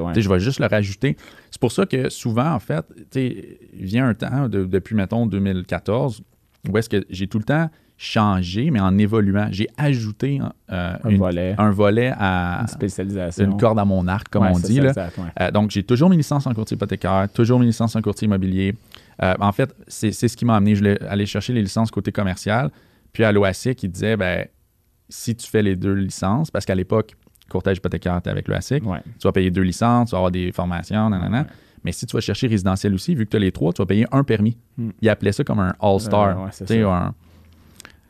[0.00, 0.12] ouais.
[0.20, 1.16] Je vais juste le rajouter.
[1.52, 2.84] C'est pour ça que souvent, en fait,
[3.14, 6.20] il vient un temps, de- depuis, mettons, 2014,
[6.68, 9.48] où est-ce que j'ai tout le temps changé, mais en évoluant.
[9.52, 10.40] J'ai ajouté
[10.72, 13.44] euh, Un une- volet, un volet à une spécialisation.
[13.44, 14.80] une corde à mon arc, comme Ouais, on dit.
[14.80, 14.92] là.
[14.96, 15.24] ouais.
[15.40, 18.74] Euh, donc, j'ai toujours mes licences en courtier hypothécaire, toujours mes licences en courtier immobilier.
[19.22, 20.74] Euh, en fait, c'est ce qui m'a amené.
[20.74, 22.70] Je voulais aller chercher les licences côté commercial.
[23.12, 24.46] Puis à l'OASIC, qui disait, ben,
[25.08, 27.14] si tu fais les deux licences, parce qu'à l'époque,
[27.50, 29.00] courtage hypothécaire, tu avec l'OASIC, Ouais.
[29.18, 31.40] tu vas payer deux licences, tu vas avoir des formations, nanana.
[31.42, 31.46] Ouais.
[31.84, 33.86] Mais si tu vas chercher résidentiel aussi, vu que tu as les trois, tu vas
[33.86, 34.56] payer un permis.
[34.78, 34.90] Hmm.
[35.00, 36.38] Ils appelaient ça comme un All-Star.
[36.38, 37.14] Euh, ouais, un-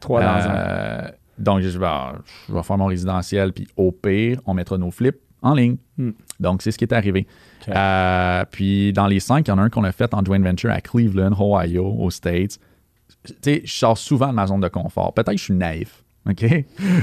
[0.00, 0.54] Trois dans un.
[0.56, 2.12] euh, donc, je, dis, ben,
[2.48, 5.76] je vais faire mon résidentiel, puis au pire, on mettra nos flips en ligne.
[5.98, 6.10] Hmm.
[6.38, 7.26] Donc, c'est ce qui est arrivé.
[7.68, 10.40] Euh, puis, dans les cinq, il y en a un qu'on a fait en joint
[10.40, 12.58] venture à Cleveland, Ohio, aux States.
[13.24, 15.12] Tu sais, je sors souvent de ma zone de confort.
[15.12, 16.02] Peut-être que je suis naïf.
[16.28, 16.44] OK?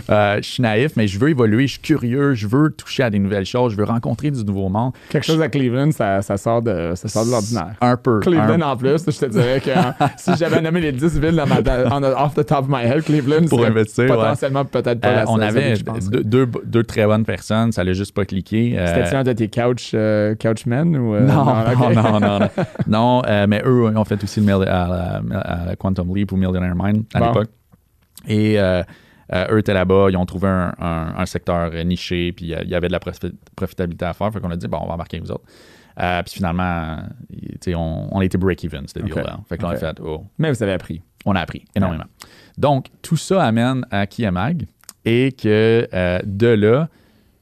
[0.09, 3.09] Euh, je suis naïf, mais je veux évoluer, je suis curieux, je veux toucher à
[3.09, 4.93] des nouvelles choses, je veux rencontrer du nouveau monde.
[5.09, 7.73] Quelque chose à Cleveland, ça, ça sort de, ça sort de l'ordinaire.
[7.81, 8.19] Un peu.
[8.19, 11.35] Cleveland, un- en plus, je te dirais que hein, si j'avais nommé les 10 villes
[11.35, 11.55] dans ma,
[11.91, 13.71] on a- off the top of my head, Cleveland, Pour ouais.
[13.71, 16.09] potentiellement peut-être pas Euh, la on avait pense.
[16.09, 18.77] deux, deux, deux très bonnes personnes, ça l'a juste pas cliqué.
[18.77, 19.95] Euh, C'était-tu un de tes couch,
[20.39, 21.15] couchmen ou.
[21.19, 22.49] Non, non, non, non, non.
[22.87, 25.21] Non, mais eux ont fait aussi le à
[25.71, 27.25] à Quantum Leap ou Millionaire Mind à Bon.
[27.27, 27.49] l'époque.
[28.27, 28.57] Et
[29.33, 32.61] euh, eux étaient là-bas, ils ont trouvé un, un- un secteur euh, niché, puis euh,
[32.63, 34.31] il y avait de la profi- profitabilité à faire.
[34.31, 35.45] Fait qu'on a dit, bon, on va embarquer vous autres.
[35.99, 36.97] Euh, puis finalement,
[37.75, 39.05] on, on était break-even, ce Ok.
[39.05, 39.39] deal-là.
[39.49, 41.01] Fait qu'on a fait, oh, Mais vous avez appris.
[41.25, 42.05] on a appris énormément.
[42.57, 44.67] Donc, tout ça amène à Kiamag
[45.05, 46.87] et que euh, de là,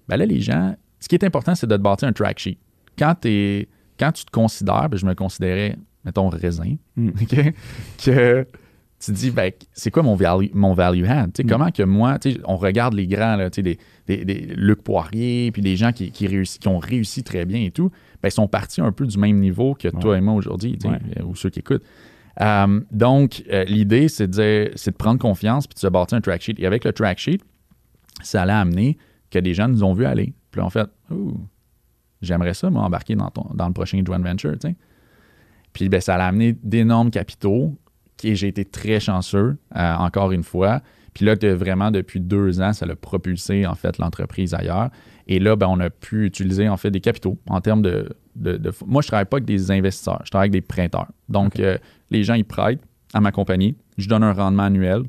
[0.08, 2.58] ben là, les gens, ce qui est important, c'est de te bâtir un track sheet.
[2.98, 3.68] Quand, t'es-
[4.00, 7.10] quand tu te considères, ben je me considérais, mettons, raisin, Mm.
[7.22, 7.54] OK,
[8.06, 8.48] que
[9.00, 11.32] tu te dis, ben, c'est quoi mon value, mon value add?
[11.44, 11.48] Mm.
[11.48, 13.78] Comment que moi, on regarde les grands, là, des,
[14.08, 17.62] des, des Luc Poirier, puis des gens qui, qui, réussi- qui ont réussi très bien
[17.62, 17.90] et tout,
[18.24, 21.00] ben, ils sont partis un peu du même niveau que toi et moi aujourd'hui, Ouais.
[21.20, 21.84] euh, ou ceux qui écoutent.
[22.42, 26.22] Euh, donc, euh, l'idée, c'est de, c'est de prendre confiance puis de se bâtir un
[26.22, 26.56] track sheet.
[26.60, 27.42] Et avec le track sheet,
[28.24, 28.98] ça allait amener
[29.30, 30.34] que des gens nous ont vu aller.
[30.52, 30.90] Puis là, on fait,
[32.22, 34.54] j'aimerais ça, moi, embarquer dans, ton, dans le prochain joint venture.
[35.74, 37.78] Puis ben, ça allait amener d'énormes capitaux,
[38.28, 40.82] et j'ai été très chanceux, euh, encore une fois.
[41.14, 44.90] Puis là, de- vraiment, depuis deux ans, ça l'a propulsé, en fait, l'entreprise ailleurs.
[45.28, 48.10] Et là, ben, on a pu utiliser, en fait, des capitaux en termes de...
[48.36, 51.08] de- de- moi, je travaille pas avec des investisseurs, je travaille avec des prêteurs.
[51.30, 51.78] Donc, euh,
[52.12, 52.82] les gens, ils prêtent
[53.14, 53.76] à ma compagnie.
[53.98, 55.04] Je donne un rendement annuel,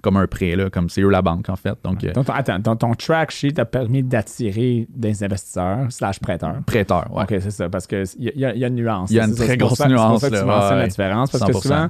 [0.00, 1.76] comme un prêt, là, comme c'est eux la banque, en fait.
[1.84, 6.56] Donc, euh, attends, ton, ton track sheet a permis d'attirer des investisseurs slash prêteurs.
[6.66, 7.22] prêteur, ouais.
[7.22, 9.10] OK, c'est ça, parce qu'il y, y a- il y a une nuance.
[9.10, 10.34] Il y a une C'est ça, très c'est grosse ça- C'est nuance, pour ça que
[10.34, 11.62] tu là, mentionnes ouais, la différence, parce que 100%.
[11.62, 11.88] souvent,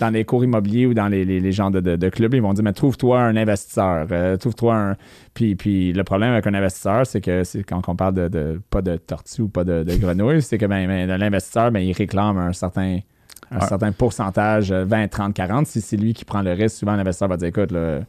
[0.00, 2.64] dans les cours immobiliers ou dans les, les, de, de, de clubs, ils vont dire,
[2.64, 4.96] mais trouve-toi un investisseur, euh, trouve-toi un...
[5.32, 8.60] Puis, puis le problème avec un investisseur, c'est que c'est quand on parle de, de-
[8.70, 11.92] pas de tortue ou pas de, de grenouille, c'est que ben, ben, l'investisseur, ben, il
[11.92, 12.98] réclame un certain
[13.50, 15.66] un certain pourcentage, 20, 30, 40.
[15.66, 18.00] Si c'est lui qui prend le risque, souvent l'investisseur va dire écoute, là,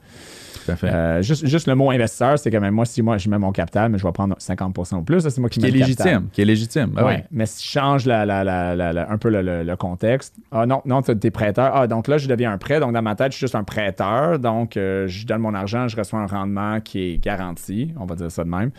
[0.83, 3.51] euh, juste, juste le mot investisseur, c'est quand même moi, si moi je mets mon
[3.51, 5.79] capital, mais je vais prendre 50% ou plus, c'est moi qui qui mets est le
[5.81, 6.05] capital.
[6.07, 6.29] légitime.
[6.31, 6.91] Qui est légitime.
[6.95, 7.03] Ouais.
[7.05, 7.13] oui.
[7.31, 10.35] Mais si je change la, la- la- la- la- un peu le, le- le contexte,
[10.51, 11.71] ah non, non, t'es prêteur.
[11.75, 12.79] Ah, donc là, je deviens un prêt.
[12.79, 14.39] Donc, dans ma tête, je suis juste un prêteur.
[14.39, 17.93] Donc, euh, je donne mon argent, je reçois un rendement qui est garanti.
[17.99, 18.71] On va dire ça de même.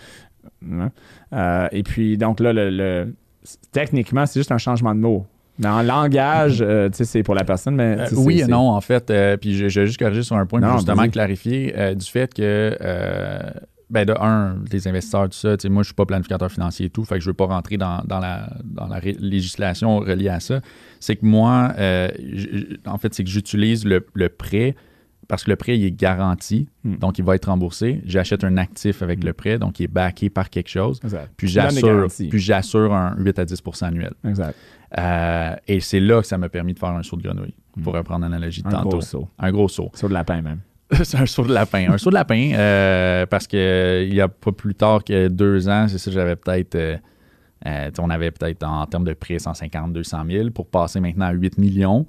[0.68, 0.90] Hein?
[1.32, 3.14] Euh, et puis, donc là, le-
[3.70, 5.24] techniquement, c'est juste un changement de mot.
[5.58, 7.96] Mais en langage, euh, tu sais, c'est pour la personne, mais.
[7.98, 9.10] Euh, oui et non, en fait.
[9.10, 12.04] euh, puis je, je vais juste corriger sur un point Non, pour justement clarifier du
[12.06, 12.76] fait que,
[13.88, 16.86] ben de un, les investisseurs, tout ça, tu sais, moi, je suis pas planificateur financier
[16.86, 18.88] et tout, fait que je veux pas rentrer dans, dans la, dans
[19.20, 20.60] législation reliée à ça.
[20.98, 21.72] C'est que moi,
[22.86, 24.74] en fait, c'est que j'utilise le, le prêt
[25.28, 26.98] parce que le prêt, il est garanti, Hmm.
[26.98, 28.00] donc il va être remboursé.
[28.04, 31.00] J'achète un actif avec le prêt, donc il est backé par quelque chose.
[31.02, 31.30] Exact.
[31.36, 34.12] Puis j'assure un 8 à 10% annuel.
[34.24, 34.54] Exact.
[34.98, 37.94] Euh, et c'est là que ça m'a permis de faire un saut de grenouille, pour
[37.94, 38.74] reprendre l'analogie de Hmm.
[38.74, 38.88] Un tantôt.
[38.90, 39.28] gros saut.
[39.38, 39.90] Un gros saut.
[39.94, 40.60] Sur de lapin, même.
[41.02, 41.90] c'est un saut de lapin.
[41.92, 45.68] Un saut de lapin, euh, parce que il y a pas plus tard que deux
[45.68, 46.74] ans, c'est ça, j'avais peut-être.
[46.76, 51.32] euh, on avait peut-être en termes de prix 150, 200 000 pour passer maintenant à
[51.32, 52.06] 8 millions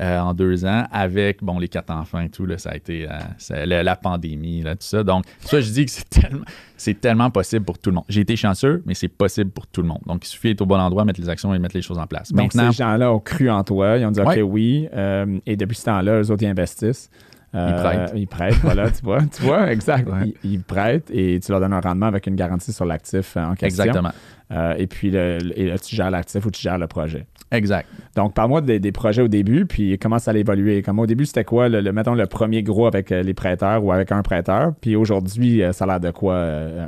[0.00, 2.46] euh, en deux ans avec bon les quatre enfants et tout.
[2.46, 5.02] Là, ça a été euh, la, la pandémie, là, tout ça.
[5.02, 6.44] Donc, ça, je dis que c'est tellement,
[6.76, 8.04] c'est tellement possible pour tout le monde.
[8.08, 10.00] J'ai été chanceux, mais c'est possible pour tout le monde.
[10.06, 12.06] Donc, il suffit d'être au bon endroit, mettre les actions et mettre les choses en
[12.06, 12.30] place.
[12.32, 13.96] Donc, maintenant, ces gens-là ont cru en toi.
[13.98, 14.88] Ils ont dit, OK, oui.
[14.94, 17.10] Euh, et depuis ce temps-là, eux autres, ils investissent.
[17.54, 18.12] Euh, Ils prêtent.
[18.14, 19.22] Ils prêtent, voilà, tu vois.
[19.22, 20.06] Tu vois, exact.
[20.06, 20.34] Ouais.
[20.44, 23.54] Ils, ils prêtent et tu leur donnes un rendement avec une garantie sur l'actif en
[23.54, 23.84] question.
[23.84, 24.10] exactement.
[24.50, 27.26] Euh, et puis, le- et là, tu gères l'actif ou tu gères le projet.
[27.50, 27.86] Exact.
[28.16, 30.80] Donc, parle-moi des, des projets au début, puis comment ça allait évoluer.
[30.82, 33.84] Comme au début, c'était quoi, le, le- mettons, le premier gros avec euh, les prêteurs
[33.84, 34.72] ou avec un prêteur?
[34.80, 36.36] Puis aujourd'hui, euh, ça a l'air de quoi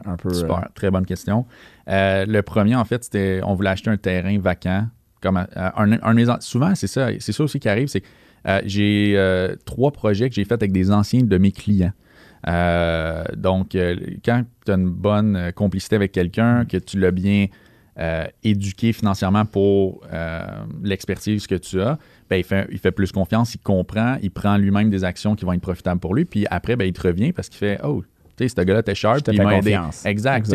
[0.07, 0.33] un peu?
[0.33, 1.45] Super, très bonne question.
[1.89, 4.87] Euh, le premier, en fait, c'était on voulait acheter un terrain vacant.
[5.23, 8.07] Comme un, un souvent, c'est ça, c'est ça aussi qui arrive, c'est que
[8.49, 11.93] euh, j'ai trois projets que j'ai faits avec des anciens de mes clients.
[12.49, 17.11] Euh, donc, euh, quand tu as une bonne euh, complicité avec quelqu'un, que tu l'as
[17.11, 17.47] bien
[17.99, 20.41] euh, éduqué financièrement pour euh,
[20.83, 21.99] l'expertise que tu as,
[22.31, 25.45] ben, il, fait, il fait plus confiance, il comprend, il prend lui-même des actions qui
[25.45, 28.03] vont être profitables pour lui, puis après, ben, il te revient parce qu'il fait Oh,
[28.37, 29.71] tu sais, ce gars-là était sharp, puis il m'a aidé.
[30.07, 30.47] Exact.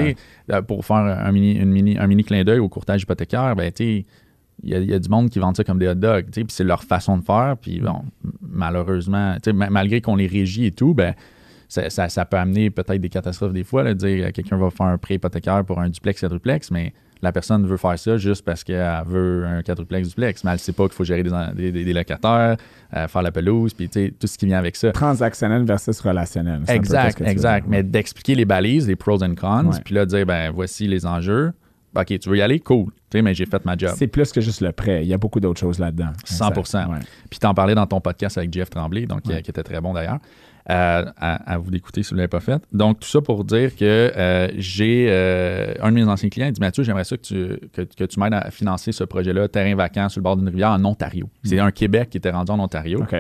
[0.48, 0.62] Exact.
[0.68, 4.06] Pour faire un mini, une mini, un mini clin d'œil au courtage hypothécaire, ben, tu
[4.64, 6.44] il y, y a du monde qui vend ça comme des hot dogs, tu sais,
[6.46, 8.04] puis c'est leur façon de faire, puis bon,
[8.42, 11.14] malheureusement, tu sais, ma- malgré qu'on les régit et tout, ben,
[11.68, 14.58] ça, ça- ça peut amener peut-être des catastrophes des fois, là, de dire euh, quelqu'un
[14.58, 18.18] va faire un prêt hypothécaire pour un duplex, quadruplex, mais la personne veut faire ça
[18.18, 21.24] juste parce qu'elle veut un quadruplex, duplex, mais elle ne sait pas qu'il faut gérer
[21.24, 22.58] des, locataires,
[22.96, 24.92] euh, faire la pelouse, puis tout ce qui vient avec ça.
[24.92, 26.62] Transactionnel versus relationnel.
[26.68, 27.68] Exact, exact.
[27.68, 29.78] Mais d'expliquer les balises, les pros and cons, Ouais.
[29.84, 31.54] puis là, de dire, ben, voici les enjeux.
[31.98, 32.60] OK, tu veux y aller?
[32.60, 32.88] Cool.
[33.10, 33.92] Tu sais, mais j'ai fait ma job.
[33.96, 35.04] C'est plus que juste le prêt.
[35.04, 36.10] Il y a beaucoup d'autres choses là-dedans.
[36.26, 36.90] 100 Exact.
[36.90, 37.00] Ouais.
[37.30, 39.36] Puis t'en parlais dans ton podcast avec Jeff Tremblay, donc Ouais.
[39.36, 40.20] euh, qui était très bon d'ailleurs.
[40.68, 42.60] À, à vous d'écouter si vous ne l'avez pas fait.
[42.74, 46.54] Donc, tout ça pour dire que euh, j'ai euh, un de mes anciens clients, il
[46.54, 49.76] dit Mathieu, j'aimerais ça que tu, que, que tu m'aides à financer ce projet-là, terrain
[49.76, 51.30] vacant sur le bord d'une rivière en Ontario.
[51.44, 53.04] C'est un Québec qui était rendu en Ontario.
[53.04, 53.14] OK.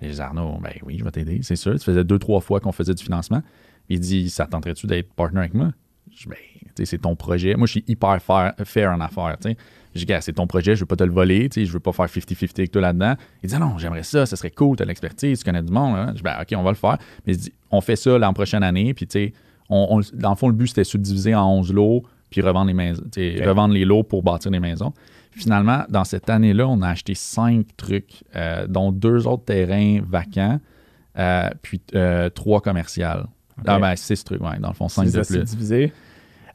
[0.00, 1.76] Et je dis Arnaud, ben oui, je vais t'aider, c'est sûr.
[1.78, 3.42] Ça faisait deux, trois fois qu'on faisait du financement.
[3.88, 5.72] Il dit Ça tenterait-tu d'être partner avec moi?
[6.12, 7.54] Je dis Ben, tu sais, c'est ton projet.
[7.56, 9.36] Moi, je suis hyper fair, fair en affaires.
[9.40, 9.56] tu
[9.94, 11.80] Je dis c'est ton projet, je veux pas te le voler, tu sais, je veux
[11.80, 13.14] pas faire 50-50 avec toi là-dedans.
[13.42, 15.72] Il dit Ah Non, j'aimerais ça, ça serait cool, tu as l'expertise, tu connais du
[15.72, 15.96] monde.
[15.96, 16.06] hein.
[16.10, 16.98] Je dis Ben, OK, on va le faire.
[17.26, 19.32] Mais il dit On fait ça l'an prochaine année, puis tu sais,
[19.70, 22.74] on, on- dans le fond, le but, c'était subdiviser en 11 lots, puis revendre les
[22.74, 23.02] maisons,
[23.46, 24.92] revendre les lots pour bâtir les maisons.
[25.30, 30.58] Finalement, dans cette année-là, on a acheté cinq trucs, euh, dont deux autres terrains vacants,
[31.18, 33.26] euh, puis euh, trois commerciales.
[33.66, 35.44] Ah ben, six trucs, ouais, dans le fond, cinq de plus.
[35.44, 35.92] divisé.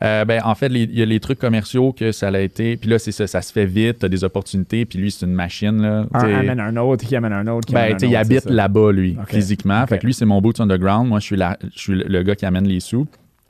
[0.03, 2.75] Euh, ben, en fait, les- il y a les trucs commerciaux que ça a été.
[2.77, 5.33] Puis là, c'est ça, ça se fait vite, t'as des opportunités, puis lui, c'est une
[5.33, 5.81] machine.
[5.81, 8.09] Là, Un T'sais- amène un autre, qui amène un autre, qui ben, amène un il
[8.09, 9.85] autre, habite là-bas, lui, physiquement.
[9.87, 11.07] Fait que lui, c'est mon boots underground.
[11.07, 13.07] Moi, je suis, la- je suis le- gars qui amène les sous.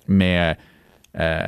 [0.07, 0.53] Mais
[1.17, 1.47] euh, euh,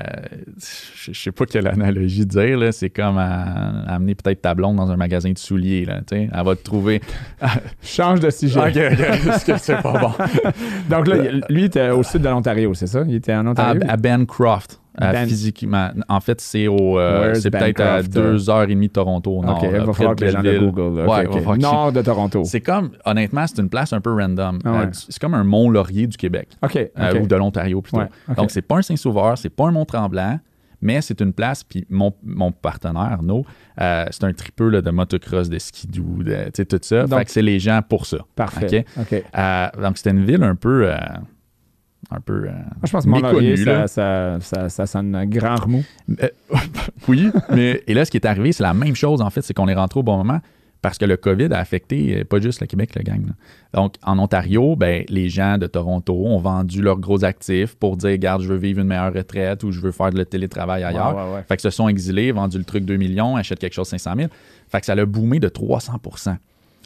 [1.04, 2.58] je sais pas quelle analogie dire.
[2.58, 2.72] là.
[2.72, 5.86] C'est comme à- amener peut-être ta blonde dans un magasin de souliers.
[5.86, 7.02] Là, elle va te trouver.
[7.84, 8.60] Change de sujet.
[8.60, 10.12] Ok, ok, parce que c'est pas bon.
[10.90, 11.16] Donc là,
[11.50, 13.04] lui, il était au sud de l'Ontario, c'est ça?
[13.08, 13.82] Il était en À, Ontario?
[13.88, 14.80] à Bancroft.
[15.02, 15.90] Euh, Ben- physiquement.
[16.08, 16.98] En fait, c'est au.
[17.00, 18.34] euh, c'est peut-être à Bancroft, euh?
[18.34, 19.58] de Toronto nord.
[19.64, 20.60] OK, il va falloir de que les gens le.
[20.60, 20.82] Google.
[21.02, 21.34] Ouais, OK, va OK.
[21.34, 22.42] falloir que- Nord de Toronto.
[22.46, 24.60] C'est comme, honnêtement, c'est une place un peu random.
[24.64, 24.78] Ah ouais.
[24.86, 26.50] Euh, c'est comme un Mont Laurier du Québec.
[26.64, 27.98] Euh, ou de l'Ontario plutôt.
[28.00, 28.10] Ouais.
[28.38, 30.40] Donc, c'est pas un Saint-Sauveur, c'est pas un Mont-Tremblant,
[30.82, 33.20] mais c'est une place, puis mon, mon partenaire,
[33.82, 37.06] euh, c'est un tripeux là, de motocross, de skidoo, de tu sais, tout ça.
[37.08, 38.18] Donc- fait que c'est les gens pour ça.
[38.36, 38.86] Parfait.
[38.98, 40.90] Donc, c'était une ville un peu...
[42.12, 42.34] euh, un peu...
[42.48, 45.84] euh, Moi, je pense que ça, ça, ça, ça sonne un grand remous.
[46.22, 46.28] Euh,
[47.08, 49.54] oui, mais et là, ce qui est arrivé, c'est la même chose, en fait, c'est
[49.54, 50.40] qu'on est rentré au bon moment
[50.82, 53.26] Parce que le COVID a affecté pas juste le Québec, le gang.
[53.26, 53.34] là.
[53.74, 58.12] Donc, en Ontario, ben, les gens de Toronto ont vendu leurs gros actifs pour dire,
[58.12, 61.16] regarde, je veux vivre une meilleure retraite ou je veux faire de le télétravail ailleurs.
[61.16, 61.44] Ouais, ouais, ouais.
[61.48, 64.30] Fait que se sont exilés, vendu le truc 2 millions, achètent quelque chose 500 000.
[64.70, 66.36] Fait que ça l'a boomé de 300%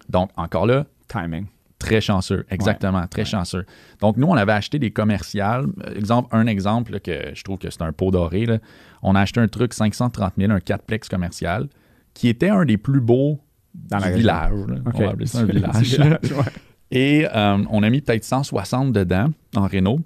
[0.10, 1.46] Donc, encore là, Timing.
[1.80, 3.66] Très chanceux, exactement, très chanceux.
[4.02, 5.66] Donc, nous, on avait acheté des commerciales.
[5.96, 8.46] Exemple, un exemple là, que je trouve que c'est un pot doré.
[8.46, 8.58] là.
[9.02, 11.68] On a acheté un truc 530 000, un 4plex commercial,
[12.14, 13.40] qui était un des plus beaux
[13.74, 14.18] Dans région.
[14.18, 14.52] village.
[14.94, 15.82] On va appeler ça un village.
[15.84, 16.52] village, ouais.
[16.92, 20.00] Et euh, on a mis peut-être 160 dedans en réno.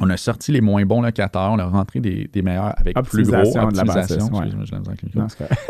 [0.00, 3.24] On a sorti les moins bons locataires, on a rentré des, des meilleurs avec plus
[3.24, 3.56] gros.
[3.56, 4.46] Optimisation ouais.
[4.46, 5.20] excuse-moi, j'ai la misère avec le micro.
[5.20, 5.26] Non.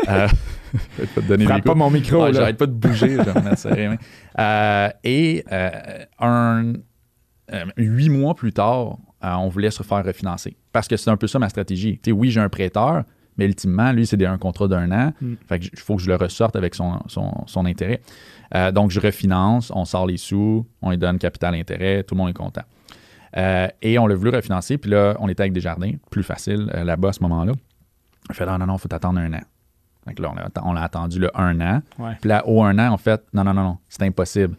[0.09, 0.27] Euh,
[0.99, 2.33] je pas te donner Frappe pas mon micro, Ouais.
[2.33, 3.97] J'arrête pas de bouger, je vais
[4.39, 5.69] Euh, et euh,
[6.19, 6.73] un,
[7.53, 10.57] euh, huit mois plus tard, euh, on voulait se faire refinancer.
[10.71, 11.99] Parce que c'est un peu ça ma stratégie.
[12.07, 13.03] Oui, j'ai un prêteur,
[13.37, 15.13] mais ultimement, lui, c'est un contrat d'un an.
[15.21, 15.33] Mm.
[15.47, 18.01] Fait que il faut que je le ressorte avec son, son, son intérêt.
[18.55, 22.19] Euh, donc, je refinance, on sort les sous, on lui donne capital intérêt, tout le
[22.19, 22.63] monde est content.
[23.35, 26.83] Euh, et on l'a voulu refinancer, puis là, on était avec Desjardins, plus facile euh,
[26.83, 27.53] là-bas à ce moment-là.
[28.29, 29.41] On fait non, non, non, il faut attendre un an.
[30.15, 31.81] Que là, on a, atten- on a attendu le un an.
[31.99, 32.13] Ouais.
[32.21, 34.55] Puis là, au un an, en fait, non, non, non, non, c'est impossible.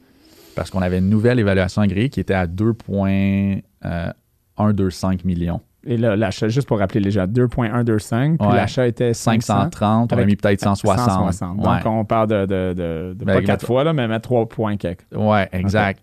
[0.54, 5.60] Parce qu'on avait une nouvelle évaluation agréée qui était à 2,125 millions.
[5.86, 8.56] Et là, l'achat, juste pour rappeler les gens, 2.125, puis Ouais.
[8.56, 9.40] l'achat était 500.
[9.70, 10.98] 530, on a mis peut-être 160.
[10.98, 11.56] 160.
[11.58, 11.64] Ouais.
[11.64, 14.22] Donc, on parle de, de, de, de Ben, pas 4 mettre- fois, là, mais mettre
[14.28, 15.06] 3 points quelques.
[15.14, 16.02] Ouais, exact.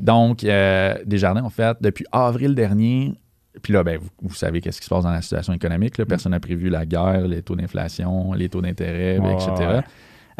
[0.00, 3.14] Donc, euh, Desjardins, en fait, depuis avril dernier,
[3.62, 5.98] puis là, ben, vous, vous savez qu'est-ce qui se passe dans la situation économique.
[5.98, 6.06] là.
[6.06, 9.50] Personne n'a prévu la guerre, les taux d'inflation, les taux d'intérêt, etc.
[9.58, 9.80] ouais.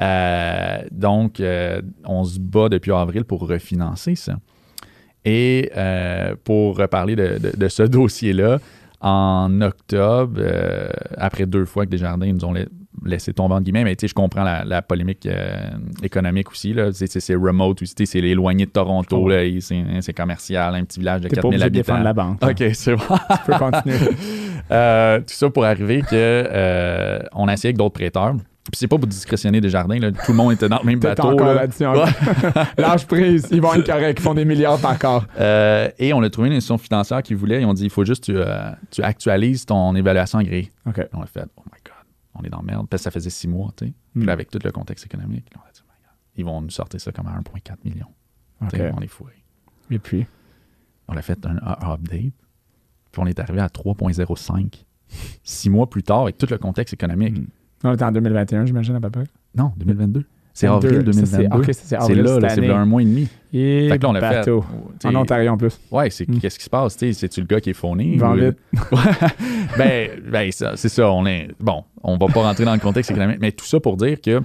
[0.03, 4.37] Euh, donc, euh, on se bat depuis avril pour refinancer ça.
[5.27, 8.59] Et euh, pour reparler de, de- de ce dossier-là,
[9.03, 10.41] en octobre,
[11.17, 12.55] après deux fois que Desjardins nous ont
[13.05, 15.57] la- laissé tomber entre guillemets, mais tu sais, je comprends la, la polémique euh,
[16.03, 16.75] économique aussi.
[16.93, 21.37] C'est- remote aussi, c'est éloigné de Toronto, et c'est commercial, un petit village de T'es
[21.37, 21.93] pas 4000 obligé de habitants.
[21.95, 22.39] défendre la banque.
[22.43, 23.03] OK, c'est bon.
[23.07, 23.97] Tu peux continuer.
[24.73, 28.35] Euh, tout ça pour arriver que euh, on a essayé avec d'autres prêteurs.
[28.35, 30.13] Puis c'est pas pour discrétionner des jardins, là.
[30.13, 31.25] tout le monde était dans le même bateau.
[31.25, 31.65] encore là.
[31.89, 32.09] encore.
[32.79, 33.49] Lâche prise.
[33.51, 34.19] Ils vont être corrects.
[34.21, 35.25] Ils font des milliards par corps.
[35.41, 38.05] Euh, et on a trouvé une institution financière qui voulait, ils ont dit il faut
[38.05, 40.71] juste que tu, euh, tu actualises ton évaluation agréée.
[40.87, 41.01] OK.
[41.15, 41.80] On a fait oh my
[42.35, 42.89] on est dans la merde.
[42.89, 43.93] Parce que ça faisait six mois, tu sais.
[44.13, 44.27] Puis Hmm.
[44.27, 46.71] là, avec tout le contexte économique, on a dit oh my god, ils vont nous
[46.71, 48.07] sortir ça comme à 1,4 million.
[48.61, 48.71] Tu OK.
[48.77, 49.35] sais, On est fourré.
[49.91, 50.27] Et puis,
[51.09, 51.57] On a fait un,
[51.93, 52.33] update,
[53.11, 54.85] puis on est arrivé à 3,05.
[55.43, 57.37] Six mois plus tard, avec tout le contexte économique.
[57.39, 57.47] Hmm.
[57.85, 59.25] on est en 2021, j'imagine, à peu près.
[59.57, 60.25] Non, 2022.
[60.53, 61.59] C'est 22, avril ça, c'est- 2022.
[61.59, 63.29] OK, ça, c'est là, c'est là un mois et demi.
[63.53, 64.51] Et Fait que là, on l'a fait.
[65.05, 65.79] En Ontario, en plus.
[65.91, 66.39] Ouais, c'est Hmm.
[66.39, 66.97] qu'est-ce qui se passe?
[66.99, 67.75] C'est-tu le gars qui est
[68.19, 68.57] vend ou- vite.
[69.79, 71.11] ben, ben c'est ça.
[71.11, 73.97] On est, bon, on va pas rentrer dans le contexte économique, mais tout ça pour
[73.97, 74.41] dire que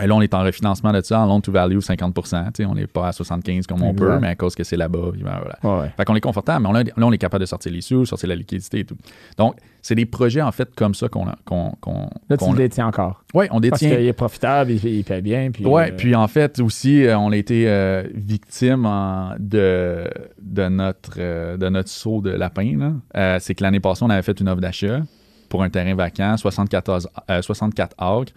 [0.00, 2.22] euh, là, on est en refinancement de ça, en loan to value 50 tu
[2.54, 3.98] sais, On n'est pas à 75 comme on Exact.
[4.06, 4.98] peut, mais à cause que c'est là-bas.
[5.14, 5.80] ben, voilà.
[5.82, 5.90] Ouais.
[5.96, 8.04] Fait qu'on est confortable, mais on a- là, on est capable de sortir les sous,
[8.06, 8.96] sortir la liquidité et tout.
[9.36, 12.58] Donc, c'est des projets, en fait, comme ça qu'on qu'on qu'on- Là, tu qu'on- le
[12.58, 13.22] détiens encore.
[13.34, 13.96] Ouais, on Parce détient.
[13.96, 15.50] qu'il est profitable, il, il paie bien.
[15.52, 20.04] Puis, Ouais, euh, puis en fait aussi, euh, on a été euh, victime en- de,
[20.42, 22.92] de, notre, euh, de notre saut de lapin.
[23.14, 23.38] là.
[23.40, 25.00] C'est que l'année passée, on avait fait une offre d'achat
[25.48, 28.32] pour un terrain vacant, 74, euh, 64 acres,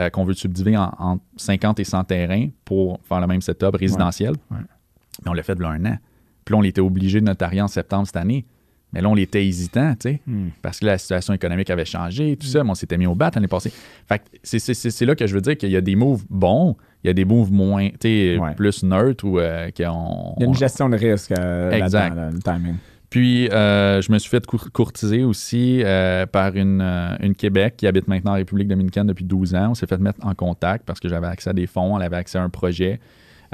[0.00, 3.76] euh, qu'on veut subdiviser en, en 50 et 100 terrains pour faire le même setup
[3.76, 4.32] résidentiel.
[4.50, 4.58] Ouais.
[5.24, 5.98] Mais on l'a fait de un an.
[6.44, 8.46] Puis là, on était obligé de notarier en septembre cette année.
[8.92, 10.48] Mais là, on était hésitant, tu sais hmm.
[10.62, 13.30] parce que la situation économique avait changé, tout ça, mais on s'était mis au bat
[13.32, 13.70] l'année passée.
[14.08, 15.94] Fait que c'est- c'est c'est- c'est là que je veux dire qu'il y a des
[15.94, 16.74] moves bons,
[17.04, 18.52] il y a des moves moins, tu sais, Ouais.
[18.56, 22.16] plus neutres ou euh, qu'on- Il y a une on- gestion de risque euh, Exact.
[22.16, 22.74] là, le timing.
[23.10, 27.74] Puis, euh, je me suis fait cour- courtiser aussi euh, par une, euh, une Québec
[27.76, 29.70] qui habite maintenant en République dominicaine depuis 12 ans.
[29.70, 32.16] On s'est fait mettre en contact parce que j'avais accès à des fonds, elle avait
[32.16, 33.00] accès à un projet.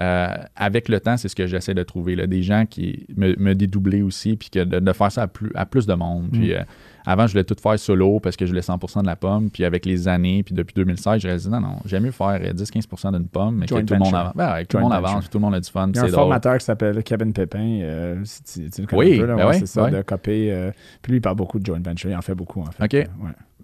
[0.01, 2.17] Euh, avec le temps, c'est ce que j'essaie de trouver.
[2.17, 5.27] là, des gens qui me, me dédoubler aussi, puis que de, de faire ça à
[5.27, 6.29] plus, à plus de monde.
[6.33, 6.61] Puis, euh,
[7.07, 9.49] avant, je voulais tout faire solo parce que je voulais 100% de la pomme.
[9.51, 12.53] Puis avec les années, puis depuis 2016, j'ai réalisé non, non, j'aime mieux faire euh,
[12.53, 14.33] 10-15% d'une pomme, mais que tout le monde avance.
[14.35, 15.99] Ben ouais, que tout le monde avance, tout le monde a du fun, Il y
[15.99, 16.15] a un drôle.
[16.21, 19.35] formateur qui s'appelle Kevin Pépin, euh, si tu, tu le connais Oui, un peu, là,
[19.37, 20.53] ben ouais, ouais, c'est ça, de copier.
[20.53, 22.85] euh, puis lui, il parle beaucoup de joint venture, il en fait beaucoup, en fait.
[23.03, 23.09] OK.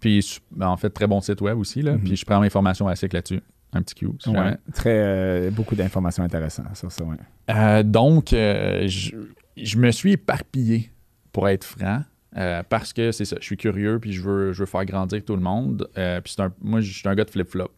[0.00, 1.82] Puis, ben, en fait, très bon site web aussi.
[1.82, 1.92] Là.
[1.92, 2.00] Mhm.
[2.00, 3.40] Puis, je prends mes formations à cycle là-dessus.
[3.72, 4.06] Un petit Q.
[4.26, 4.56] Ouais.
[4.74, 7.16] Très, euh, beaucoup d'informations intéressantes sur ça, ouais.
[7.50, 9.16] Euh, donc, euh, je,
[9.56, 10.90] je me suis éparpillé,
[11.32, 12.02] pour être franc,
[12.36, 13.36] euh, parce que c'est ça.
[13.40, 15.88] Je suis curieux, puis je veux, je veux faire grandir tout le monde.
[15.96, 17.70] Euh, puis, c'est un, moi, je suis un gars de flip-flop.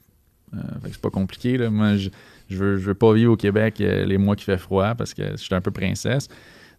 [0.55, 1.57] Euh, fait que c'est pas compliqué.
[1.57, 1.71] Là.
[1.71, 2.11] Moi, je,
[2.49, 5.15] je, veux, je veux pas vivre au Québec euh, les mois qui fait froid parce
[5.15, 6.29] que je suis un peu princesse.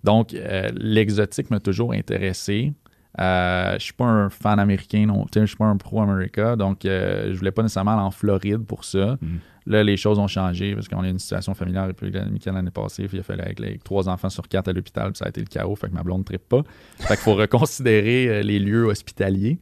[0.03, 2.73] Donc, euh, l'exotique m'a toujours intéressé.
[3.19, 5.25] Euh, je suis pas un fan américain, non.
[5.33, 8.83] Je suis pas un pro-America, donc euh, je voulais pas nécessairement aller en Floride pour
[8.83, 9.17] ça.
[9.21, 9.39] Mhm.
[9.67, 12.69] Là, les choses ont changé parce qu'on a une situation familiale en République dominicaine l'année
[12.71, 13.07] passée.
[13.07, 15.29] Puis il a fallu avec, avec trois enfants sur quatre à l'hôpital, puis ça a
[15.29, 15.75] été le chaos.
[15.75, 16.61] Fait que ma blonde ne pas.
[16.99, 19.59] Fait qu'il faut reconsidérer euh, les lieux hospitaliers.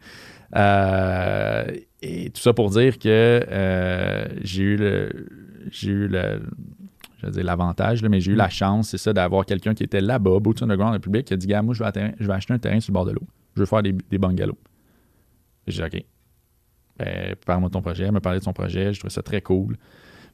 [0.56, 1.66] Euh,
[2.02, 3.08] et tout ça pour dire que
[3.50, 5.10] euh, j'ai eu le.
[5.72, 6.42] J'ai eu le.
[7.22, 10.02] Je veux dire l'avantage, mais j'ai eu la chance, c'est ça, d'avoir quelqu'un qui était
[10.02, 12.28] là-bas, Boots on the Ground République, qui a dit Gars, moi, je vais, atteindre- je
[12.28, 13.24] vais acheter un terrain sur le bord de l'eau.
[13.56, 14.20] Je veux faire des, des.
[15.68, 16.06] J'ai dit OK.
[16.98, 18.06] Ben, parle-moi de ton projet.
[18.06, 18.94] Elle me parlait de son projet.
[18.94, 19.78] Je trouvais ça très cool.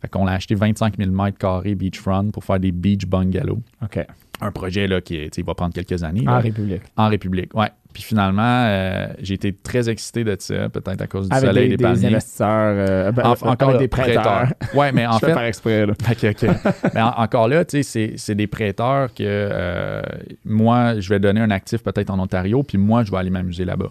[0.01, 3.59] Fait qu'on a acheté 25 000 mètres carrés beachfront pour faire des beach bungalows.
[3.83, 3.99] OK.
[4.41, 6.23] Un projet là, qui est- va prendre quelques années.
[6.25, 6.39] En là.
[6.39, 6.81] République.
[6.95, 7.67] En République, ouais.
[7.91, 11.63] Puis finalement, euh, j'ai été très excité de ça, peut-être à cause du Avec soleil
[11.65, 12.07] des, des, des palmiers.
[12.07, 12.47] investisseurs.
[12.77, 14.47] euh, ben, En- avec encore des prêteurs.
[14.75, 15.93] Ouais, mais en je fais fait, par exprès, là.
[16.93, 20.01] Mais en- encore là, tu sais, c'est- c'est des prêteurs que euh,
[20.45, 23.65] moi, je vais donner un actif peut-être en Ontario, puis moi, je vais aller m'amuser
[23.65, 23.89] là-bas.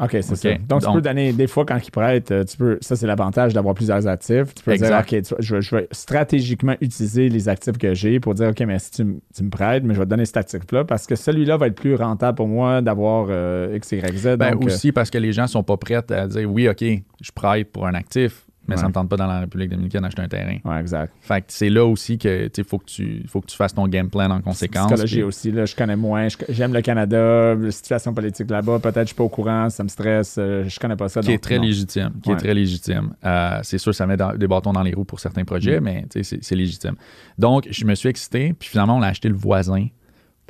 [0.00, 0.48] OK, c'est ça.
[0.68, 3.06] Donc, tu Donc- peux donner, des fois, quand ils prêtent, euh, tu peux, ça, c'est
[3.06, 4.54] l'avantage d'avoir plusieurs actifs.
[4.54, 4.88] Tu peux Exact.
[5.10, 8.48] dire, OK, tu je, vais- je vais stratégiquement utiliser les actifs que j'ai pour dire,
[8.50, 11.16] OK, mais si tu, me prêtes, mais je vais te donner cet actif-là parce que
[11.16, 14.36] celui-là va être plus rentable pour moi d'avoir euh, X, Y, Z.
[14.36, 16.82] Ben, donc, euh, aussi parce que les gens sont pas prêts à dire oui, OK,
[16.82, 18.88] je prête pour un actif, mais ça Ouais.
[18.88, 20.58] me tente pas dans la République dominicaine d'acheter un terrain.
[20.64, 21.12] ouais, exact.
[21.20, 24.08] Fait que c'est là aussi que faut que tu faut que tu fasses ton game
[24.10, 24.86] plan en conséquence.
[24.86, 26.28] Psychologie puis- aussi, là, je connais moins.
[26.48, 28.78] J'aime le Canada, la situation politique là-bas.
[28.78, 30.36] Peut-être que je suis pas au courant, ça me stresse.
[30.38, 31.20] euh, je connais pas ça.
[31.20, 31.62] qui est très non.
[31.62, 32.12] légitime.
[32.22, 32.34] Qui Ouais.
[32.36, 33.14] est très légitime.
[33.24, 35.84] Euh, c'est sûr, ça met dans- des bâtons dans les roues pour certains projets, Mm.
[35.84, 36.94] mais c'est légitime.
[37.38, 39.86] Donc, je me suis excité, puis finalement, on a acheté le voisin.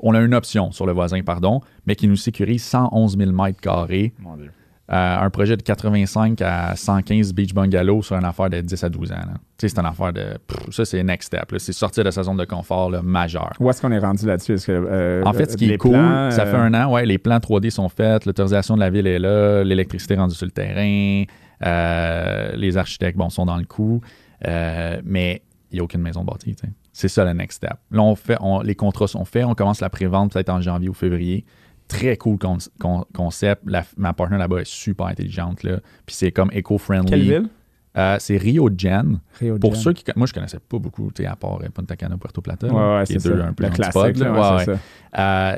[0.02, 3.60] On a une option sur le voisin, pardon, mais qui nous sécurise 111 000 mètres
[3.60, 4.12] carrés.
[4.20, 4.50] Mon Dieu.
[4.90, 8.88] Euh, un projet de 85 à 115 beach bungalow sur une affaire de 10 à
[8.88, 9.16] 12 ans.
[9.58, 10.38] c'est une affaire de.
[10.46, 11.52] pff, ça, c'est next step.
[11.58, 13.52] C'est sortir de sa zone de confort là, majeur.
[13.60, 14.56] Où est-ce qu'on est rendu là-dessus?
[14.70, 17.18] Euh, En fait, ce qui est cool, plans, ça euh, fait un an, ouais, les
[17.18, 21.24] plans 3D sont faits, l'autorisation de la ville est là, l'électricité rendue sur le terrain,
[21.66, 24.00] euh, les architectes, bon, sont dans le coup,
[25.04, 26.56] mais il n'y a aucune maison bâtie.
[26.92, 27.74] C'est ça le next step.
[27.90, 30.88] Là, on fait, on- les contrats sont faits, on commence la pré-vente peut-être en janvier
[30.88, 31.44] ou février.
[31.88, 33.62] Très cool con- con- concept.
[33.66, 35.62] La- ma partenaire là-bas est super intelligente.
[35.62, 35.78] Là.
[36.06, 37.08] Puis c'est comme éco-friendly.
[37.10, 37.48] Quelle ville?
[37.96, 39.14] Euh, c'est Rio de Jan.
[39.40, 39.82] Rio de Pour Janeiro.
[39.82, 40.04] ceux qui.
[40.14, 42.66] Moi, je connaissais pas beaucoup, à part euh, Punta Cana, Puerto Plata.
[42.68, 43.46] là, Ouais, qui est deux ça.
[43.46, 44.18] un peu dans classique.
[44.18, 44.56] là.
[44.66, 44.76] ouais.
[45.18, 45.56] Euh,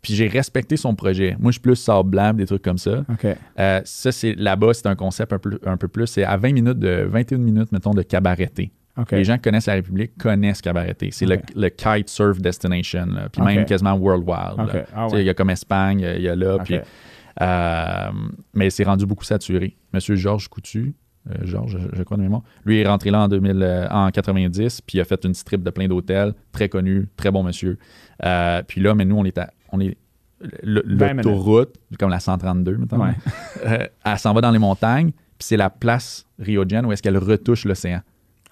[0.00, 1.36] puis j'ai respecté son projet.
[1.38, 3.04] Moi, je suis plus sable blanc, des trucs comme ça.
[3.58, 6.06] Euh, ça, c'est là-bas, c'est un concept un peu, un peu plus.
[6.06, 8.70] C'est à 20 minutes de 21 minutes, mettons, de cabareté.
[9.12, 11.10] Les gens qui connaissent la République connaissent cabareté.
[11.12, 13.28] C'est le, le kite surf destination, là.
[13.30, 14.58] puis même quasiment world wild.
[14.58, 14.64] là.
[14.64, 14.86] OK.
[14.94, 15.24] Ah Tu sais, Il ouais.
[15.24, 16.58] y a comme Espagne, il y a là.
[16.58, 16.76] Puis,
[17.40, 18.10] euh,
[18.54, 19.76] mais c'est rendu beaucoup saturé.
[19.94, 20.94] Monsieur Georges Coutu,
[21.30, 24.10] euh, Georges, je, je crois de mémoire, lui est rentré là en, 2000, euh, en
[24.10, 27.78] 90, puis il a fait une strip de plein d'hôtels, très connu, très bon monsieur.
[28.24, 29.96] Euh, puis là, mais nous, on est à, on est
[30.62, 33.12] le- 20 l'autoroute, comme la 132, mettons, Ouais.
[34.04, 37.02] elle s'en va dans les montagnes, puis c'est la place Rio de Janeiro où est-ce
[37.02, 38.00] qu'elle retouche l'océan.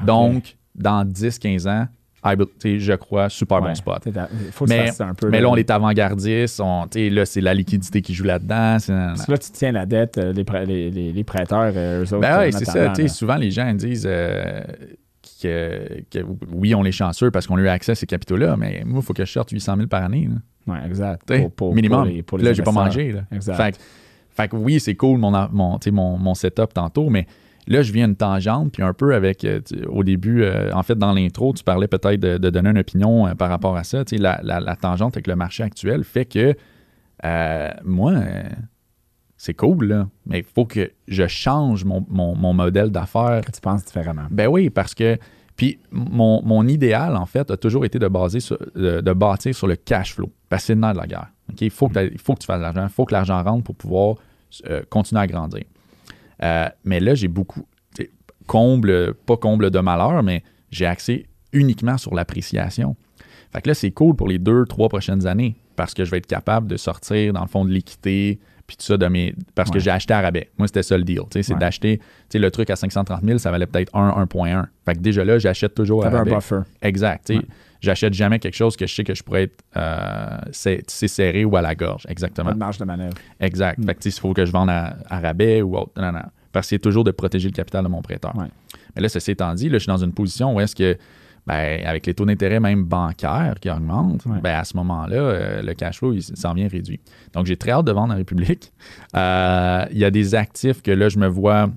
[0.04, 1.86] Donc, dans 10-15 ans,
[2.24, 3.68] je crois, super Ouais.
[3.68, 4.08] bon spot.
[4.52, 5.30] Faut que Mais, fasses ça un peu.
[5.30, 6.60] mais là, on est avant-gardiste.
[6.60, 8.78] Là, c'est la liquidité qui joue là-dedans.
[8.78, 11.72] c'est- Parce que là, tu tiens la dette, euh, les, prêt- les, les, les prêteurs,
[11.76, 12.20] euh, eux autres.
[12.20, 12.92] Ben oui, c'est ça.
[13.08, 14.62] souvent, les gens disent euh,
[15.42, 16.18] que, que
[16.52, 19.04] oui, on est chanceux parce qu'on a eu accès à ces capitaux-là, mais moi, il
[19.04, 20.28] faut que je sorte 800 000 par année.
[20.66, 21.26] Ouais, exact.
[21.26, 22.00] Pour- pour- minimum.
[22.04, 23.12] pour les- pour là, j'ai pas mangé.
[23.12, 23.22] Là.
[23.32, 23.54] Exact.
[23.56, 23.78] Fait, que-
[24.30, 25.30] fait que oui, c'est cool mon,
[26.18, 27.26] mon setup tantôt, mais
[27.68, 30.82] là, je viens une tangente, puis un peu avec, euh, tu- au début, euh, en
[30.82, 33.84] fait, dans l'intro, tu parlais peut-être de, de donner une opinion euh, par rapport à
[33.84, 34.04] ça.
[34.04, 36.54] Tu sais, La, la, la tangente avec le marché actuel fait que
[37.24, 38.12] euh, moi,
[39.36, 43.52] c'est cool, là, mais il faut que je change mon, mon- mon modèle d'affaires Que
[43.52, 44.26] tu penses différemment.
[44.30, 45.16] ben oui, parce que.
[45.56, 49.52] Puis mon, mon idéal, en fait, a toujours été de, baser sur- de, de bâtir
[49.56, 50.30] sur le cash flow.
[50.48, 51.32] Parce que c'est le nerf de la guerre.
[51.60, 52.84] Il, faut que faut que tu fasses de l'argent.
[52.84, 54.14] Il faut que l'argent rentre pour pouvoir
[54.70, 55.64] euh, continuer à grandir.
[56.42, 57.64] Euh, mais là, j'ai beaucoup.
[58.46, 62.96] Comble, pas comble de malheur, mais j'ai axé uniquement sur l'appréciation.
[63.52, 66.16] Fait que là, c'est cool pour les deux, trois prochaines années parce que je vais
[66.18, 69.34] être capable de sortir, dans le fond, de l'équité, puis tout ça de mes.
[69.54, 70.50] Parce que j'ai acheté à rabais.
[70.58, 71.18] Moi, c'était ça le deal.
[71.22, 71.58] tu sais, C'est Ouais.
[71.60, 72.00] d'acheter.
[72.32, 74.66] Le truc à 530 000, ça valait peut-être 1, 1,1.
[74.86, 76.34] Fait que déjà là, j'achète toujours à T'avais un rabais.
[76.36, 76.60] buffer.
[76.82, 77.28] Exact.
[77.30, 77.40] Ouais.
[77.80, 81.62] J'achète jamais quelque chose que je sais que je pourrais être euh, serré ou à
[81.62, 82.04] la gorge.
[82.08, 82.48] Exactement.
[82.48, 83.14] Pas de marge de manœuvre.
[83.40, 83.78] Exact.
[83.78, 83.86] Mm.
[83.86, 85.92] Fait que il faut que je vende à, à rabais ou autre.
[85.96, 86.22] Non, non.
[86.52, 88.34] Parce que c'est toujours de protéger le capital de mon prêteur.
[88.36, 88.46] Ouais.
[88.96, 90.96] Mais là, ceci étant dit, là, je suis dans une position où est-ce que,
[91.46, 94.40] ben, avec les taux d'intérêt même bancaires qui augmentent, Ouais.
[94.42, 96.98] ben, à ce moment-là, euh, le cash flow, il s'en vient réduit.
[97.32, 98.72] Donc, j'ai très hâte de vendre en République.
[99.14, 101.68] Euh, Il y a des actifs que là, je me vois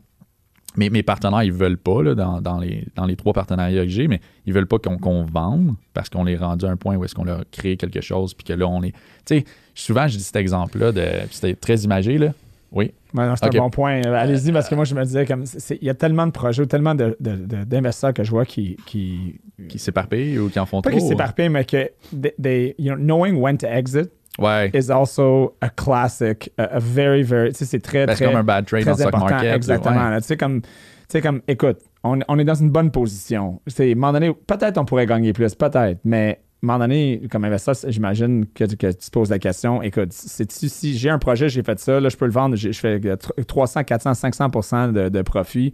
[0.78, 3.90] mes, mes partenaires, ils veulent pas, là, dans, dans les, dans les trois partenariats que
[3.90, 6.96] j'ai, mais ils veulent pas qu'on qu'on vende parce qu'on est rendu à un point
[6.96, 8.92] où est-ce qu'on leur crée quelque chose, puis que là, on est.
[9.26, 9.46] Tu sais,
[9.76, 10.92] souvent, je dis cet exemple-là,
[11.32, 12.34] c'était très imagé, là.
[12.72, 12.94] Oui.
[13.14, 14.00] Non, c'est un bon point.
[14.06, 16.66] Euh, Allez-y, parce que moi, je me disais, comme il y a tellement de projets,
[16.68, 18.78] tellement de- de- de- d'investisseurs que je vois qui.
[18.86, 19.36] qui
[19.68, 20.98] Qui s'éparpillent ou qui en font pas trop.
[20.98, 21.92] qu'ils s'éparpillent, mais que
[22.22, 24.10] they, they- you know, knowing when to exit
[24.40, 24.72] Ouais.
[24.74, 27.50] is also a classic, a, a very, very.
[27.50, 28.32] Tu sais, c'est très, Ben, c'est très.
[28.34, 29.56] comme un bad trade dans très stock market.
[29.56, 30.10] exactement.
[30.10, 30.22] ouais.
[30.22, 30.68] Tu sais, comme, tu
[31.10, 33.62] sais, comme, écoute, on, on est dans une bonne position.
[33.68, 36.80] C'est, à un moment donné, peut-être on pourrait gagner plus, peut-être, mais à un moment
[36.80, 41.10] donné, comme investisseur, j'imagine que, que tu te poses la question, écoute, c'est-tu- si j'ai
[41.10, 43.84] un projet, j'ai fait ça, là, je peux le vendre, je fais euh, tr- 300,
[43.84, 45.74] 400, 500 de, de profit.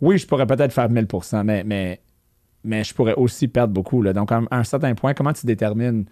[0.00, 1.06] Oui, je pourrais peut-être faire 1000
[1.44, 2.00] mais, mais,
[2.64, 4.00] mais je pourrais aussi perdre beaucoup.
[4.02, 4.12] Là.
[4.12, 6.04] Donc, à un, certain point, comment tu détermines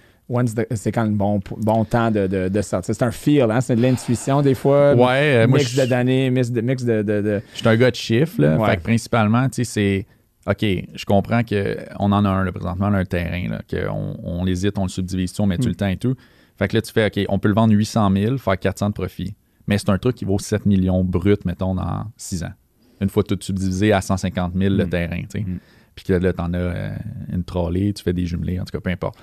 [0.74, 2.94] c'est quand le bon, bon temps de, de, de sortir?
[2.94, 3.60] C'est un feel, hein?
[3.60, 4.94] c'est de l'intuition des fois.
[4.94, 6.60] Ouais, euh, moi, mix de données, mix de.
[6.60, 8.56] Mix de, de, je suis un gars de chiffres, là.
[8.56, 8.70] Ouais.
[8.70, 10.06] Fait que principalement, tu sais, c'est.
[10.50, 10.62] OK,
[10.94, 14.46] je comprends qu'on en a un, là, présentement, on a un terrain, là, qu'on on
[14.46, 15.60] hésite, on le subdivise, on met Mm.
[15.60, 16.14] tu le temps et tout.
[16.56, 18.94] Fait que là, tu fais, OK, on peut le vendre 800 000, faire 400 de
[18.94, 19.34] profit.
[19.66, 22.52] Mais c'est un truc qui vaut 7 millions brut, mettons, dans 6 ans.
[23.00, 24.90] Une fois tout subdivisé à 150 000 le Mm.
[24.90, 25.40] terrain, tu sais.
[25.40, 25.58] Mm.
[25.94, 26.96] Puis que là, t'en as euh,
[27.32, 29.18] une trolley, tu fais des jumelés, en tout cas, peu importe.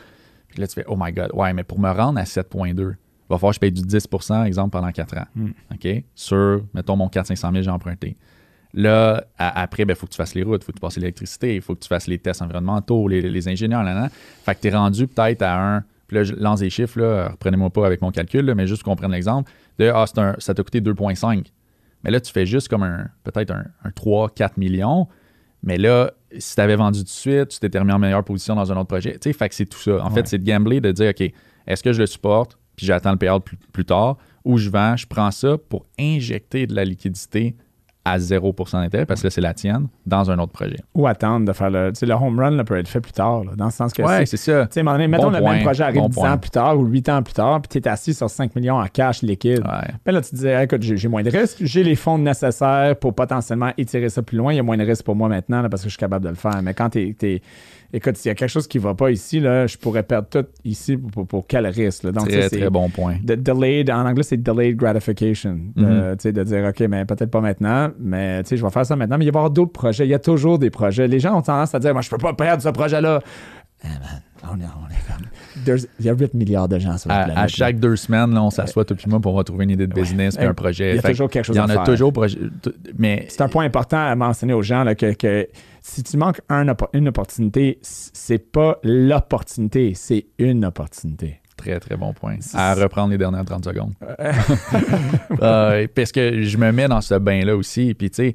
[0.56, 2.96] Puis là, tu fais, oh my God, ouais, mais pour me rendre à 7,2, il
[3.30, 5.26] va falloir que je paye du 10% exemple, pendant 4 ans.
[5.36, 5.50] Mm.
[5.74, 6.04] OK?
[6.16, 8.16] Sur, mettons, mon 400-500 000, j'ai emprunté.
[8.74, 10.98] Là, à- après, il faut que tu fasses les routes, il faut que tu passes
[10.98, 14.10] l'électricité, il faut que tu fasses les tests environnementaux, les, les ingénieurs, là, là.
[14.10, 15.84] Fait que tu es rendu peut-être à un.
[16.08, 18.84] Puis là, je lance des chiffres, là, reprenez-moi pas avec mon calcul, là, mais juste
[18.84, 21.52] qu'on prenne l'exemple de Ah, c'est un- ça t'a coûté 2,5.
[22.04, 25.08] Mais là, tu fais juste comme un peut-être un, un 3-4 millions.
[25.64, 28.56] Mais là, si tu avais vendu tout de suite, tu t'étais remis en meilleure position
[28.56, 29.14] dans un autre projet.
[29.14, 30.04] Tu sais, fait que c'est tout ça.
[30.04, 30.16] En Ouais.
[30.16, 31.32] fait, c'est de gambler, de dire OK,
[31.68, 34.96] est-ce que je le supporte, puis j'attends le payout plus, plus tard, ou je vends,
[34.96, 37.56] je prends ça pour injecter de la liquidité
[38.06, 40.78] à 0% d'intérêt, parce que c'est la tienne, dans un autre projet.
[40.94, 41.90] Ou attendre de faire le.
[41.92, 43.92] Tu sais, le home run là, peut être fait plus tard, là, dans le sens
[43.94, 44.04] que.
[44.04, 44.68] Ouais, c'est- ça.
[44.68, 46.32] Tu sais, mettons Bon le point, même projet arrive bon 10 point.
[46.34, 48.76] ans plus tard ou 8 ans plus tard, puis tu es assis sur 5 millions
[48.80, 49.60] en cash liquide.
[49.66, 49.94] Ouais.
[50.06, 52.96] Ben là, tu te dis, Hey, écoute, j'ai moins de risques, j'ai les fonds nécessaires
[52.96, 54.54] pour potentiellement étirer ça plus loin.
[54.54, 56.26] Il y a moins de risques pour moi maintenant là, parce que je suis capable
[56.26, 56.62] de le faire.
[56.62, 57.42] Mais quand tu es.
[57.94, 60.46] Écoute, s'il y a quelque chose qui va pas ici, là, je pourrais perdre tout
[60.64, 62.04] ici pour, quel risque?
[62.04, 62.12] là?
[62.12, 63.16] Donc, Très, très bon point.
[63.24, 65.58] de- delayed, en anglais, c'est delayed gratification.
[65.76, 66.16] De, Mhm.
[66.34, 69.18] de dire, OK, mais peut-être pas maintenant, mais je vais faire ça maintenant.
[69.18, 70.06] Mais il va y avoir d'autres projets.
[70.06, 71.08] Il y a toujours des projets.
[71.08, 73.22] Les gens ont tendance à dire, moi, je peux pas perdre ce projet-là.
[73.84, 75.26] Eh man, on est, on est comme.
[75.66, 77.38] There's- Il y a 8 milliards de gens sur la À, planète.
[77.38, 77.48] à là.
[77.48, 80.02] chaque deux semaines, là, on s'assoit tout le monde pour trouver une idée de Ouais.
[80.02, 80.92] business puis Euh, un projet.
[80.92, 81.84] Il y a Fait toujours quelque chose il y à en a faire.
[81.84, 82.12] toujours.
[82.98, 85.48] Mais C'est un point important à mentionner aux gens là, que, que
[85.88, 91.42] si tu manques un une opportunité, c'est pas l'opportunité, c'est une opportunité.
[91.58, 92.38] Très, très bon point.
[92.56, 93.94] À reprendre les dernières 30 secondes.
[95.42, 97.94] Euh, parce que je me mets dans ce bain-là aussi.
[97.94, 98.34] Puis, tu sais,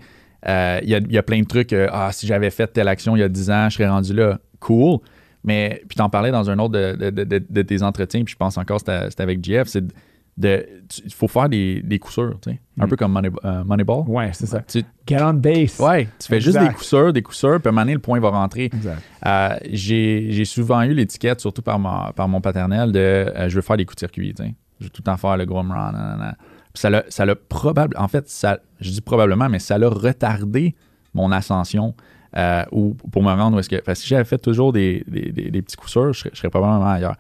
[0.49, 1.73] euh, il y, a, il y a plein de trucs.
[1.73, 4.13] euh, ah, si j'avais fait telle action il y a 10 ans, je serais rendu
[4.15, 4.39] là.
[4.61, 4.99] Cool.
[5.45, 8.33] Mais, puis, t'en parlais dans un autre de, de- de- de- de tes entretiens, puis
[8.33, 9.41] je pense encore c'était c'était avec.
[9.67, 9.95] C'est tu-
[10.43, 12.61] Il faut faire des, des coups sûrs, tu sais.
[12.79, 12.89] Un Mm.
[12.89, 14.05] peu comme Money- euh, Moneyball.
[14.09, 14.61] Ouais, c'est ça.
[14.61, 15.79] Tu, Get on base.
[15.81, 17.93] ouais, tu fais juste des coups sûrs, des coups sûrs, puis à un moment donné,
[17.95, 18.65] le point va rentrer.
[18.65, 19.03] Exact.
[19.27, 23.55] Euh, j'ai j'ai souvent eu l'étiquette, surtout par, ma- par mon paternel, de euh, je
[23.57, 24.35] veux faire des coups de circuit.
[24.35, 24.55] tu sais.
[24.81, 26.35] Je veux tout le temps faire le gros run.
[26.73, 29.89] Puis Ça l'a, ça l'a probable, en fait, ça, je dis probablement, mais ça l'a
[29.89, 30.75] retardé
[31.15, 31.95] mon ascension.
[32.37, 33.75] euh, ou pour me rendre où est-ce que.
[33.83, 36.31] Parce que si j'avais fait toujours des, des- des- des petits coups sûrs, je serais,
[36.33, 37.17] je serais probablement ailleurs.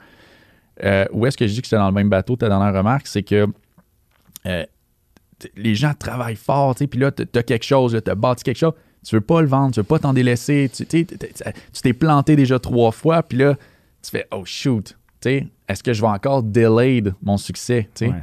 [0.82, 3.06] Euh, où est-ce que je dis que j'étais dans le même bateau, ta dernière remarque,
[3.06, 3.46] c'est que
[4.46, 4.64] euh,
[5.56, 8.44] les gens travaillent fort, tu sais, puis là, tu as quelque chose, tu as bâti
[8.44, 8.72] quelque chose,
[9.06, 12.92] tu veux pas le vendre, tu veux pas t'en délaisser, tu t'es planté déjà trois
[12.92, 13.56] fois, puis là,
[14.02, 14.94] tu fais oh shoot, tu
[15.28, 18.22] sais, est-ce que je vais encore delayed mon succès, tu sais, Ouais.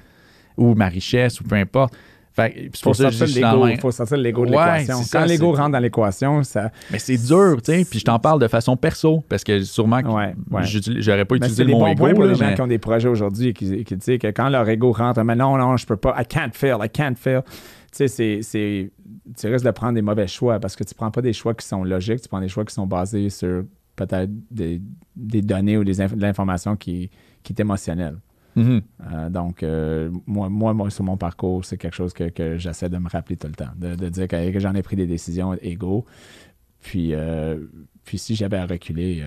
[0.57, 1.95] ou ma richesse, ou peu importe.
[2.37, 3.67] Fait Faut sortir l'ego.
[3.81, 5.03] faut sortir l'ego de Ouais, l'équation.
[5.11, 6.71] Quand l'ego rentre dans l'équation, ça.
[6.91, 10.03] Mais c'est dur, tu sais, puis je t'en parle de façon perso, parce que sûrement
[10.03, 10.61] que Ouais, ouais.
[10.65, 12.77] j'aurais pas Mais utilisé mot bons ego, points pour là, les gens qui ont des
[12.77, 15.97] projets aujourd'hui qui, qui disent que quand leur ego rentre, mais non, non, je peux
[15.97, 17.41] pas, I can't fail, I can't fail.
[17.45, 17.51] Tu
[17.91, 18.91] sais, c'est, c'est-
[19.35, 21.65] tu risques de prendre des mauvais choix parce que tu prends pas des choix qui
[21.65, 23.63] sont logiques, tu prends des choix qui sont basés sur
[23.95, 24.79] peut-être des,
[25.15, 27.09] des données ou des de l'information qui,
[27.41, 28.17] qui est émotionnelle.
[28.57, 28.81] Mhm.
[29.13, 33.07] Euh, donc, euh, moi, moi, sur mon parcours, c'est quelque chose que, j'essaie de me
[33.07, 36.05] rappeler tout le temps, de, dire que, j'en ai pris des décisions égaux.
[36.81, 37.59] Puis, euh,
[38.03, 39.23] puis si j'avais à reculer,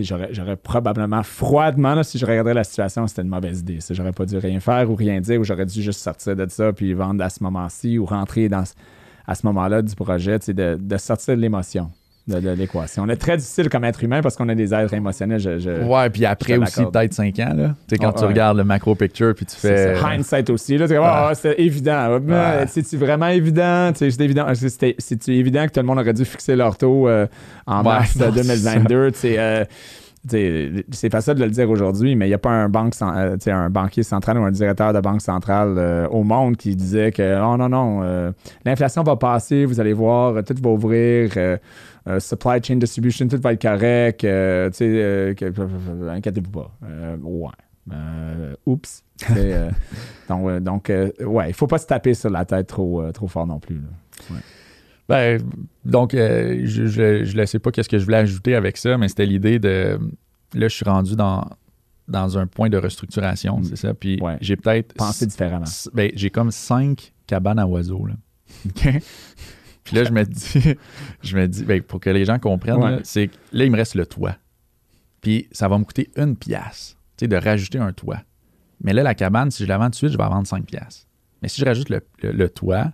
[0.00, 3.80] j'aurais, probablement froidement, si je regardais la situation, c'était une mauvaise idée.
[3.90, 6.72] J'aurais pas dû rien faire ou rien dire, ou j'aurais dû juste sortir de ça
[6.72, 8.64] puis vendre à ce moment-ci ou rentrer dans,
[9.26, 11.90] à ce moment-là du projet, de sortir de l'émotion.
[12.28, 13.02] De, de l'équation.
[13.04, 15.40] On est très difficile comme être humain parce qu'on est des êtres émotionnels.
[15.40, 17.68] Je, je- Ouais, puis après aussi, peut-être 5 ans, là.
[17.88, 18.26] Tu sais, quand Ouais, tu ouais.
[18.28, 19.94] regardes le macro picture, puis tu fais.
[19.96, 20.78] Hindsight aussi.
[20.78, 22.18] Là, c'est comme, Ah, c'est évident.
[22.18, 22.64] Ouais.
[22.68, 23.92] C'est-tu vraiment évident?
[23.96, 24.46] Tu C'est évident.
[24.54, 27.26] C'est-tu évident que tout le monde aurait dû fixer leur taux euh,
[27.66, 29.10] en Ouais, mars non, euh, c'est 2022?
[29.12, 29.64] Tu sais, euh,
[30.28, 33.36] tu c'est facile de le dire aujourd'hui, mais il n'y a pas un, banque, euh,
[33.42, 37.10] tu un banquier central ou un directeur de banque centrale euh, au monde qui disait
[37.10, 38.30] que oh non, non, euh,
[38.66, 41.56] l'inflation va passer, vous allez voir, tout va ouvrir, euh,
[42.08, 45.34] euh, supply chain distribution, tout va être correct, euh, tu sais, euh,
[46.10, 46.72] inquiétez-vous pas.
[47.20, 47.50] Ouais.
[48.66, 49.04] Oups.
[50.28, 53.58] Donc, donc ouais, il faut pas se taper sur la tête trop, trop fort non
[53.58, 53.76] plus.
[53.80, 54.36] là.
[55.08, 55.42] Ben,
[55.84, 59.58] donc, je, ne sais pas qu'est-ce que je voulais ajouter avec ça, mais c'était l'idée
[59.58, 59.98] de.
[60.54, 61.44] Là, je suis rendu dans,
[62.06, 63.64] dans un point de restructuration, Mm.
[63.64, 63.92] c'est ça?
[63.94, 64.36] Puis Ouais.
[64.40, 64.94] j'ai peut-être.
[64.94, 65.64] Penser différemment.
[65.94, 68.06] Ben, j'ai comme cinq cabanes à oiseaux.
[68.06, 68.14] Là.
[69.90, 70.74] Puis là, je me dis,
[71.22, 73.00] je me dis ben, pour que les gens comprennent, Ouais.
[73.04, 74.36] c'est que là, il me reste le toit.
[75.20, 78.20] Puis ça va me coûter une pièce, tu sais, de rajouter un toit.
[78.82, 80.46] Mais là, la cabane, si je la vends tout de suite, je vais la vendre
[80.46, 81.06] 5 pièces.
[81.42, 82.92] Mais si je rajoute le, le- le toit,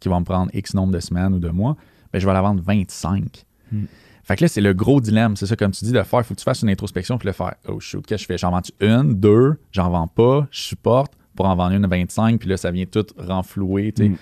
[0.00, 1.76] qui va me prendre X nombre de semaines ou de mois,
[2.12, 3.44] ben, je vais la vendre 25.
[3.70, 3.84] Hmm.
[4.24, 5.36] Fait que là, c'est le gros dilemme.
[5.36, 7.26] C'est ça, comme tu dis, de faire, il faut que tu fasses une introspection puis
[7.26, 7.54] le faire.
[7.66, 8.38] Oh shoot, qu'est-ce que je fais?
[8.38, 12.40] J'en vends-tu une, deux, j'en vends pas, je supporte pour en vendre une à 25,
[12.40, 13.92] puis là, ça vient tout renflouer.
[13.92, 14.08] tu sais.
[14.10, 14.16] Mm.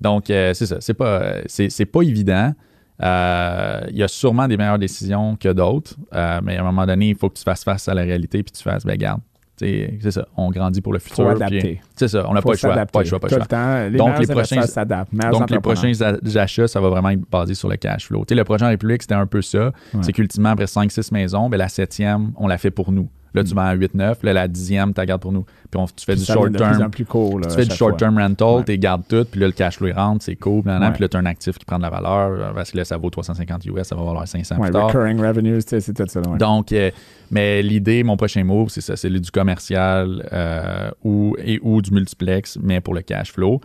[0.00, 0.76] Donc, euh, c'est ça.
[0.80, 2.52] C'est pas, euh, c'est, pas évident.
[3.02, 6.86] Euh, Il y a sûrement des meilleures décisions que d'autres, euh, mais à un moment
[6.86, 9.20] donné, il faut que tu fasses face à la réalité puis tu fasses, ben garde,
[9.56, 11.24] c'est ça, on grandit pour le futur.
[11.96, 12.70] C'est ça, on n'a pas le choix.
[12.70, 12.92] s'adapter.
[12.92, 13.46] Pas le choix, pas le le choix.
[13.46, 14.60] temps, les Donc, les prochains-
[15.30, 15.92] Donc, les prochains
[16.36, 18.24] achats, ça va vraiment être basé sur le cash flow.
[18.28, 19.66] Le projet en République, c'était un peu ça.
[19.66, 20.00] Ouais.
[20.02, 23.08] C'est qu'ultimement, après 5-6 maisons, ben, la septième, on la fait pour nous.
[23.34, 23.56] Là, tu Mm.
[23.56, 24.22] vends à 8-9.
[24.22, 25.42] Là, la dixième, tu la gardes pour nous.
[25.70, 26.90] Puis on- tu fais Puis du ça devient short de plus en term.
[26.90, 28.64] plus court, là, Tu fais du chaque short term rental, Ouais.
[28.64, 30.62] tu gardes tout, puis là, le cash flow il rentre, c'est cool.
[30.62, 30.86] blablabla.
[30.88, 30.92] Ouais.
[30.94, 32.84] Puis là, tu as un actif qui prend de la valeur, euh, parce que là,
[32.84, 34.64] ça vaut 350 US, ça va valoir 500 fois.
[34.66, 34.86] Ouais, plus tard.
[34.86, 36.20] recurring revenues, c'est tout ça.
[36.20, 36.90] Donc, euh,
[37.30, 41.90] mais l'idée, mon prochain move, c'est ça, c'est du commercial euh, ou, et ou du
[41.90, 43.60] multiplex, mais pour le cash flow.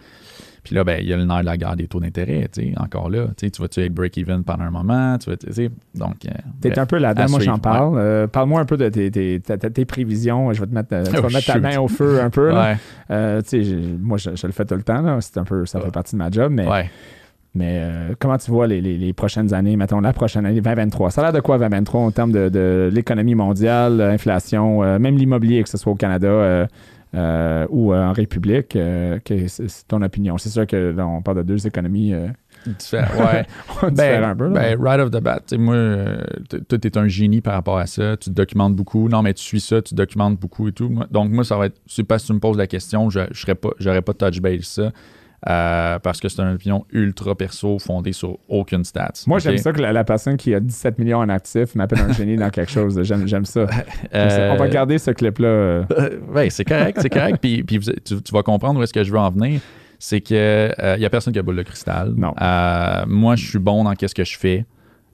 [0.69, 2.61] Puis là, ben, il y a le nerf de la guerre des taux d'intérêt, tu
[2.61, 3.25] sais, encore là.
[3.35, 5.17] Tu sais, tu vas-tu être break-even pendant un moment?
[5.17, 6.17] Tu vas, tu sais, donc...
[6.27, 6.29] euh,
[6.61, 7.97] T'es un peu là-dedans, moi j'en parle.
[7.97, 10.53] Euh, Parle-moi un peu de tes, tes- tes prévisions.
[10.53, 12.51] Je vais te mettre, euh, Oh, mettre ta main au feu un peu.
[12.53, 12.77] Ouais,
[13.99, 15.19] moi je, je le fais tout le temps.
[15.21, 16.51] C'est un peu, ça fait partie de ma job.
[16.53, 16.67] Mais,
[17.55, 21.09] mais euh, comment tu vois les, les- les prochaines années, mettons la prochaine année 2023?
[21.09, 25.17] Ça a l'air de quoi 2023 en termes de, de l'économie mondiale, l'inflation, euh, même
[25.17, 26.67] l'immobilier, que ce soit au Canada euh,
[27.15, 28.75] euh, ou euh, en République?
[28.75, 30.37] euh, c'est ton opinion.
[30.37, 32.13] C'est sûr que là, on parle de deux économies
[32.65, 33.45] Différent, ouais.
[33.91, 34.49] Ben, un peu.
[34.49, 35.75] ben, right off the bat, tu sais, moi,
[36.67, 38.17] toi, t'es un génie par rapport à ça.
[38.17, 39.07] Tu te documentes beaucoup.
[39.07, 40.93] Non, mais tu suis ça, tu documentes beaucoup et tout.
[41.09, 43.39] Donc, moi, ça va être, c'est pas si tu me poses la question, je je
[43.41, 44.91] serais pas, j'aurais pas touch base ça.
[45.47, 49.13] Euh, parce que c'est une opinion ultra perso fondée sur aucune stats.
[49.27, 52.11] Moi, j'aime ça que la, la personne qui a 17 millions en actifs m'appelle un
[52.13, 53.01] génie dans quelque chose.
[53.03, 53.67] J'aime, j'aime ça.
[53.67, 54.51] Ça.
[54.51, 55.47] On va Euh, garder ce clip-là.
[55.47, 55.83] euh.
[55.91, 57.37] Euh, ouais, c'est correct, c'est correct.
[57.41, 59.61] puis puis tu, tu vas comprendre où est-ce que je veux en venir.
[59.97, 62.13] C'est que il y a personne qui a boule de cristal.
[62.15, 62.33] Non.
[62.41, 64.65] Euh, moi, je suis bon dans qu'est-ce que je fais.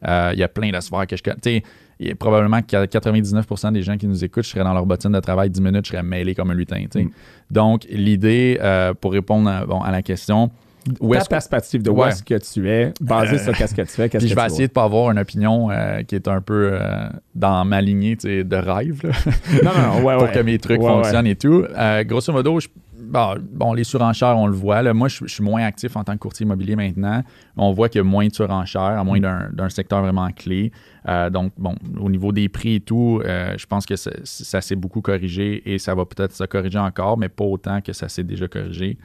[0.04, 1.22] Il y a plein de sphères que je.
[1.44, 1.64] Sais,
[2.00, 5.12] il y a probablement que 99% des gens qui nous écoutent, serais dans leur bottine
[5.12, 6.84] de travail 10 minutes, je serais mêlé comme un lutin.
[6.96, 7.10] Mm.
[7.52, 10.52] Donc, l'idée, euh, pour répondre à, bon, à la question,
[11.00, 12.10] où Ta est-ce que perspective de où Ouais.
[12.10, 14.40] est-ce que tu es, basée Euh, sur qu'est-ce que tu fais, qu'est-ce puis que je
[14.40, 17.66] vais tu essayer de pas avoir une opinion euh, qui est un peu euh, dans
[17.66, 19.00] ma lignée de rêve.
[19.04, 19.10] là.
[19.12, 19.64] vois.
[19.64, 20.32] Non, non, non, ouais, pour ouais.
[20.32, 21.66] que mes trucs fonctionnent et tout.
[21.76, 22.68] Euh, grosso modo, je-
[23.06, 24.82] bon, bon, les surenchères, on le voit.
[24.82, 24.94] Là.
[24.94, 27.24] Moi, je, je suis moins actif en tant que courtier immobilier maintenant.
[27.58, 29.08] On voit qu'il y a moins de surenchères, à Mm.
[29.08, 30.72] moins d'un, d'un secteur vraiment clé.
[31.08, 34.62] Euh, donc, bon, au niveau des prix et tout, euh, je pense que ça, ça
[34.62, 38.10] s'est beaucoup corrigé et ça va peut-être se corriger encore, mais pas autant que ça
[38.10, 38.98] s'est déjà corrigé.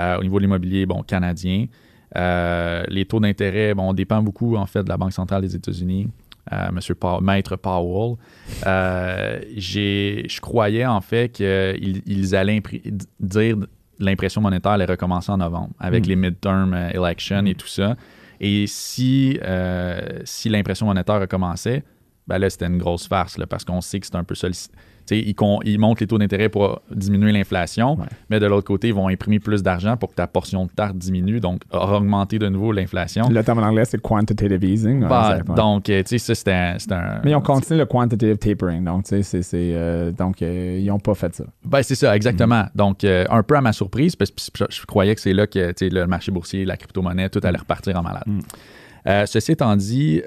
[0.00, 1.66] Euh, au niveau de l'immobilier, bon, canadien.
[2.14, 6.08] Les taux d'intérêt, bon, on dépend beaucoup, en fait, de la Banque centrale des États-Unis.
[6.52, 8.16] Euh, Monsieur Maître Powell.
[8.66, 12.60] Euh, je croyais en fait qu'ils ils allaient
[13.20, 13.56] dire
[14.00, 16.08] l'impression monétaire allait recommencer en novembre avec Mm.
[16.08, 17.96] les midterm euh, elections et tout ça.
[18.40, 21.84] Et si, euh, si l'impression monétaire recommençait,
[22.26, 24.74] ben là, c'était une grosse farce là, parce qu'on sait que c'est un peu sollicité.
[25.10, 25.34] Ils,
[25.64, 28.06] ils montent les taux d'intérêt pour diminuer l'inflation, Ouais.
[28.30, 30.96] mais de l'autre côté, ils vont imprimer plus d'argent pour que ta portion de tarte
[30.96, 33.28] diminue, donc augmenter de nouveau l'inflation.
[33.28, 35.02] Le terme en anglais, c'est quantitative easing.
[35.02, 35.54] ouais, Bah, ouais.
[35.54, 38.84] donc, euh, tu sais, ça, c'était un, un- Mais ils ont continué le quantitative tapering.
[38.84, 41.44] Donc, tu sais, c'est, c'est, euh, donc euh, ils n'ont pas fait ça.
[41.64, 42.62] Ben, c'est ça, exactement.
[42.62, 42.70] Mm.
[42.76, 45.46] Donc, euh, un peu à ma surprise, parce que je, je croyais que c'est là
[45.46, 48.24] que le marché boursier, la crypto-monnaie, tout allait repartir en malade.
[48.26, 48.40] Mm.
[49.26, 50.20] Ceci étant dit,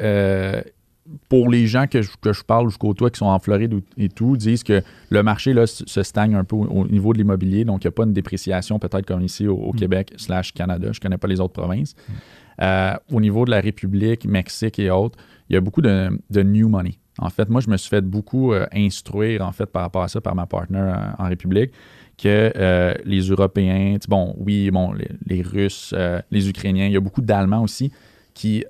[1.28, 3.82] pour les gens que je, que je parle, je côtoie, qui sont en Floride ou-
[3.97, 7.18] et tout, disent que le marché là, se stagne un peu au, au niveau de
[7.18, 9.78] l'immobilier, donc il n'y a pas une dépréciation peut-être comme ici au, au Mm.
[9.78, 10.88] Québec slash Canada.
[10.91, 11.95] Je ne connais pas les autres provinces.
[12.62, 15.18] Euh, au niveau de la République, Mexique et autres,
[15.49, 16.10] il y a beaucoup de,
[16.43, 16.99] new money.
[17.20, 20.22] En fait, moi, je me suis fait beaucoup instruire, en fait, par rapport à ça,
[20.22, 21.72] par ma partenaire en République,
[22.18, 24.93] que les Européens, bon, oui, bon,
[25.28, 25.93] les, Russes,
[26.32, 27.91] les Ukrainiens, il y a beaucoup d'Allemands aussi
[28.34, 28.64] qui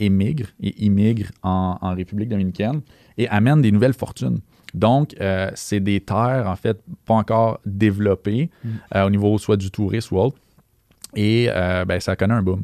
[0.00, 2.80] émigrent et immigrent en, en République dominicaine
[3.18, 4.40] et amènent des nouvelles fortunes.
[4.74, 8.68] Donc, euh, c'est des terres, en fait, pas encore développées mm.
[8.94, 10.36] euh, au niveau soit du tourisme ou autre.
[11.14, 12.62] Et euh, ben, ça connaît un boom.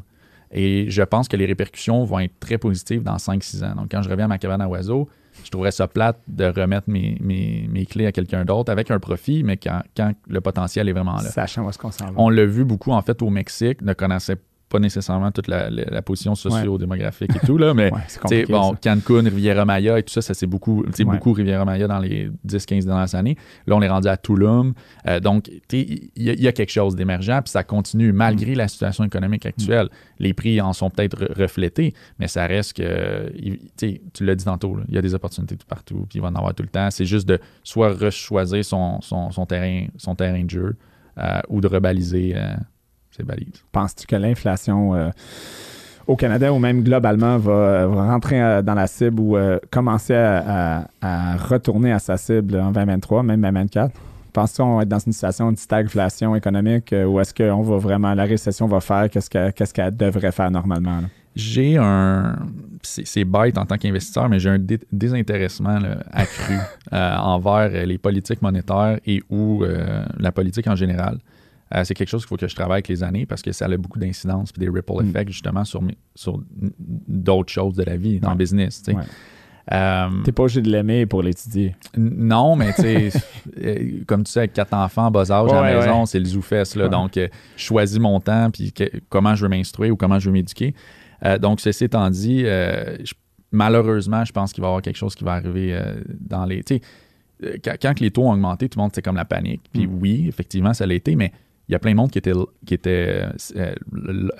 [0.53, 3.74] Et je pense que les répercussions vont être très positives dans 5-6 ans.
[3.74, 5.09] Donc, quand je reviens à ma cabane à oiseaux,
[5.45, 9.43] je trouverais ça plate de remettre mes, mes, clés à quelqu'un d'autre avec un profit,
[9.43, 11.30] mais quand, quand, le potentiel est vraiment là.
[11.30, 12.12] Sachant où est-ce qu'on s'en va.
[12.16, 14.39] On l'a vu beaucoup, en fait, au Mexique, ne connaissait
[14.69, 15.71] pas nécessairement toute la,
[16.03, 17.91] position socio-démographique et tout, là, mais
[18.49, 22.31] bon, Cancun, Riviera Maya et tout ça, ça c'est beaucoup, beaucoup Riviera Maya dans les
[22.47, 23.37] 10-15 dernières années.
[23.67, 24.75] Là, on est rendu à Tulum.
[25.07, 28.59] Euh, donc, il y, a quelque chose d'émergent, puis ça continue malgré mm.
[28.59, 29.49] la situation économique mm.
[29.49, 29.89] actuelle.
[30.19, 33.33] Les prix en sont peut-être reflétés, mais ça reste que,
[33.77, 36.35] tu l'as dit tantôt, il y a des opportunités tout partout, puis il va en
[36.35, 36.91] avoir tout le temps.
[36.91, 40.77] C'est juste de soit rechoisir son, son, terrain, son terrain de jeu
[41.19, 42.35] euh, ou de rebaliser.
[42.37, 42.55] Euh,
[43.73, 45.11] Penses-tu que l'inflation euh,
[46.07, 50.87] au Canada ou même globalement va, rentrer euh, dans la cible ou euh, commencer à,
[51.37, 53.93] retourner à sa cible en 2023, même 2024?
[54.33, 58.12] Penses-tu qu'on va être dans une situation de stagflation économique ou est-ce qu'on va vraiment,
[58.14, 61.01] la récession va faire qu'est-ce qu'elle devrait faire normalement?
[61.35, 62.37] J'ai un.
[62.83, 64.59] C'est bête en tant qu'investisseur, mais j'ai un
[64.93, 65.79] désintéressement
[66.12, 66.55] accru
[66.93, 69.64] envers les politiques monétaires et ou
[70.19, 71.19] la politique en général.
[71.75, 73.67] Euh, c'est quelque chose qu'il faut que je travaille avec les années parce que ça
[73.67, 75.09] a beaucoup d'incidence et des ripple mm.
[75.09, 75.83] effects justement sur,
[76.14, 76.41] sur
[77.09, 78.83] d'autres choses de la vie, dans le business.
[78.83, 78.95] Tu
[79.73, 81.75] euh, T'es pas obligé de l'aimer pour l'étudier.
[81.97, 83.11] Non, mais tu sais,
[83.64, 86.77] euh, comme tu sais, avec quatre enfants, bas âge à la maison, c'est le zoufesse.
[86.77, 88.73] Là, Donc, je choisis mon temps puis
[89.09, 90.73] comment je veux m'instruire ou comment je veux m'éduquer.
[91.41, 92.45] donc, ceci étant dit,
[93.51, 95.77] malheureusement, je pense qu'il va y avoir quelque chose qui va arriver
[96.21, 96.62] dans les.
[96.62, 99.62] Tu sais, quand, les taux ont augmenté, tout le monde, c'est comme la panique.
[99.73, 99.99] Puis mm.
[100.01, 101.33] oui, effectivement, ça l'a été, mais
[101.69, 102.33] il y a plein de monde qui était,
[102.64, 103.25] qui était
[103.57, 103.75] euh,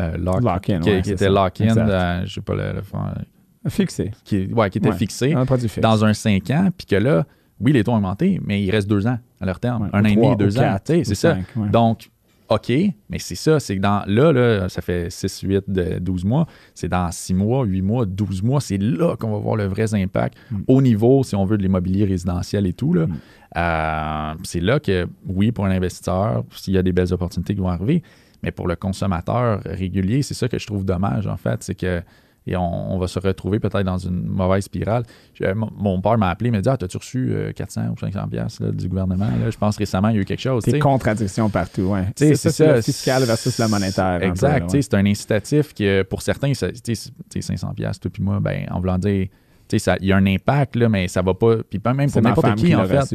[0.01, 4.13] euh, lock, in, qui, était lock-in, euh, je sais pas le, le Fixé.
[4.25, 5.35] Qui, ouais, qui était fixé
[5.81, 7.27] dans un 5 ans, puis que là,
[7.59, 9.91] oui, les taux ont augmenté, mais il reste deux ans à leur terme.
[9.93, 10.77] un an et demi, deux ans.
[10.85, 11.37] C'est ça.
[11.73, 12.11] Donc,
[12.49, 12.71] OK,
[13.11, 15.65] mais c'est ça, c'est que dans là, là, ça fait 6, 8,
[16.01, 19.57] 12 mois, c'est dans 6 mois, 8 mois, 12 mois, c'est là qu'on va voir
[19.57, 20.59] le vrai impact mm.
[20.69, 22.93] au niveau, si on veut, de l'immobilier résidentiel et tout.
[22.93, 23.09] Là.
[23.09, 23.19] Mm.
[23.57, 27.61] Euh, c'est là que, oui, pour un investisseur, s'il y a des belles opportunités qui
[27.61, 28.03] vont arriver,
[28.43, 32.03] mais pour le consommateur régulier, c'est ça que je trouve dommage, en fait, c'est que
[32.49, 35.03] et on, va se retrouver peut-être dans une mauvaise spirale.
[35.57, 38.63] mon père m'a appelé, il m'a dit Ah, t'as-tu reçu 400 euh, ou 500 pièces
[38.63, 40.63] du gouvernement Je pense récemment, il y a eu quelque chose.
[40.63, 42.01] Des contradictions partout, oui.
[42.15, 44.23] C'est ça, le fiscal versus le monétaire.
[44.23, 44.71] Exact.
[44.71, 49.27] C'est un incitatif que pour certains, 500 pièces, toi puis moi, ben, en voulant dire
[49.73, 51.57] il y a un impact, là, mais ça va pas.
[51.69, 53.15] Puis même pour n'importe qui, en fait.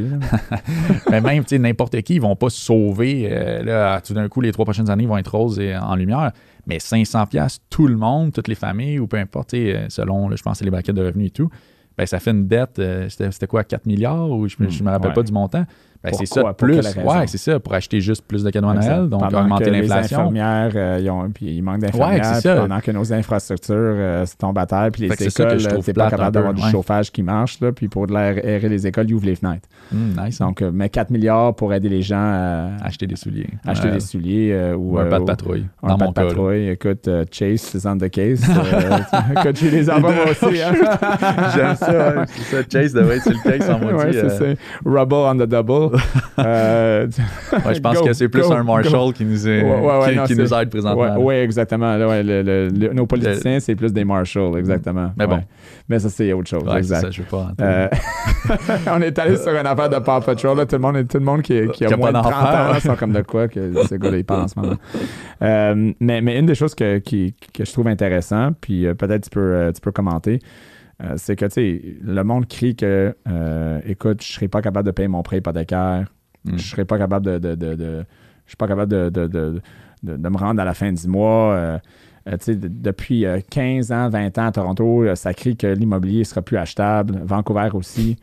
[1.10, 3.28] mais même n'importe qui, ils vont pas sauver.
[3.32, 6.32] Euh, là, tout d'un coup, les trois prochaines années vont être roses et en lumière.
[6.68, 10.62] Mais 500$, tout le monde, toutes les familles, ou peu importe, euh, selon, je pense,
[10.62, 11.50] les braquettes de revenus et tout,
[11.98, 15.14] ben, ça fait une dette, euh, c'était quoi, 4 milliards, ou je ne me rappelle
[15.14, 15.66] pas du montant.
[16.04, 16.78] Ben, c'est ça, plus.
[16.78, 20.32] Ouais, c'est ça, pour acheter juste plus de cadeaux à Noël, donc augmenter l'inflation.
[20.32, 24.66] Les infirmières, euh, puis il manque d'infirmières, ouais, pendant que nos infrastructures euh, tombent à
[24.66, 28.08] terre, puis les écoles, c'est pas capable d'avoir du chauffage qui marche, là, puis pour
[28.08, 29.68] de l'air aérer les écoles, ils ouvrent les fenêtres.
[29.92, 33.50] Hmm, nice, donc, mais 4 milliards pour aider les gens à acheter des souliers.
[33.66, 34.74] Acheter des souliers.
[34.78, 35.66] ou, un pas de patrouille.
[35.84, 36.70] Un pas de patrouille.
[36.70, 38.44] Écoute, Chase, c'est on the case.
[39.38, 40.62] Écoute, j'ai les enfants aussi.
[40.62, 40.74] Hein.
[41.56, 42.26] J'aime ça.
[42.72, 43.80] Chase devrait être sur le case en
[44.30, 44.46] ça.
[44.86, 45.91] Rubble on the double.
[46.40, 47.08] Euh,
[47.74, 49.64] je pense que c'est plus un Marshall qui nous, est,
[50.28, 51.18] qui, nous aide présentement.
[51.20, 51.98] Oui, exactement.
[52.94, 55.12] nos politiciens, c'est plus des Marshalls, exactement.
[55.18, 55.42] Mais bon.
[55.90, 56.64] Mais ça, c'est autre chose.
[56.78, 57.02] exact.
[57.02, 57.88] Ça, je veux pas euh,
[58.88, 60.58] on est allé sur une affaire de Paw Patrol.
[60.58, 62.96] Là, tout, le monde, tout le monde qui, qui a, moins de 30 ans sont
[62.96, 64.56] comme de quoi que ce gars-là, il pense.
[65.42, 69.82] Euh, mais, mais une des choses que, je trouve intéressant, puis peut-être tu peux, tu
[69.82, 70.40] peux commenter,
[71.16, 73.16] c'est que, tu sais, le monde crie que,
[73.86, 76.08] écoute, je ne serai pas capable de payer mon prêt hypothécaire
[76.46, 78.06] je ne serais pas capable de,
[78.46, 79.62] je suis pas capable de,
[80.04, 81.54] me rendre à la fin du mois.
[81.54, 81.80] Euh,
[82.30, 86.42] euh, depuis 15 euh, ans, 20 ans à Toronto, ça crie que l'immobilier ne sera
[86.42, 87.20] plus achetable.
[87.24, 88.18] Vancouver aussi.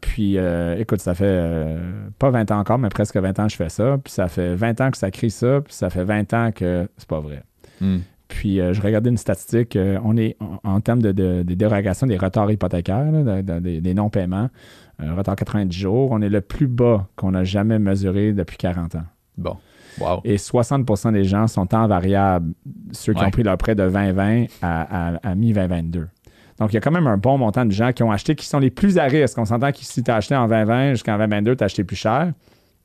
[0.00, 0.36] puis,
[0.78, 1.78] écoute, ça fait
[2.18, 3.98] pas 20 ans encore, mais presque 20 ans que je fais ça.
[4.02, 6.88] Puis ça fait 20 ans que ça crie ça, puis ça fait 20 ans que
[6.96, 7.42] c'est pas vrai.
[7.80, 7.98] Hmm.
[8.28, 9.78] Puis, je regardais une statistique.
[10.04, 14.50] on est en, termes de, dérogation des retards hypothécaires, des non-paiements
[14.98, 16.08] un retard 90 jours.
[16.12, 19.04] On est le plus bas qu'on a jamais mesuré depuis 40 ans.
[19.36, 19.56] Bon.
[20.00, 20.20] Wow.
[20.24, 22.52] Et 60% des gens sont en variable,
[22.92, 23.26] ceux qui Ouais.
[23.26, 26.06] ont pris leur prêt de 2020 à, à, à mi-2022.
[26.58, 28.46] Donc, il y a quand même un bon montant de gens qui ont acheté, qui
[28.46, 29.36] sont les plus à risque.
[29.38, 31.96] On s'entend que si tu as acheté en 2020 jusqu'en 2022, tu as acheté plus
[31.96, 32.32] cher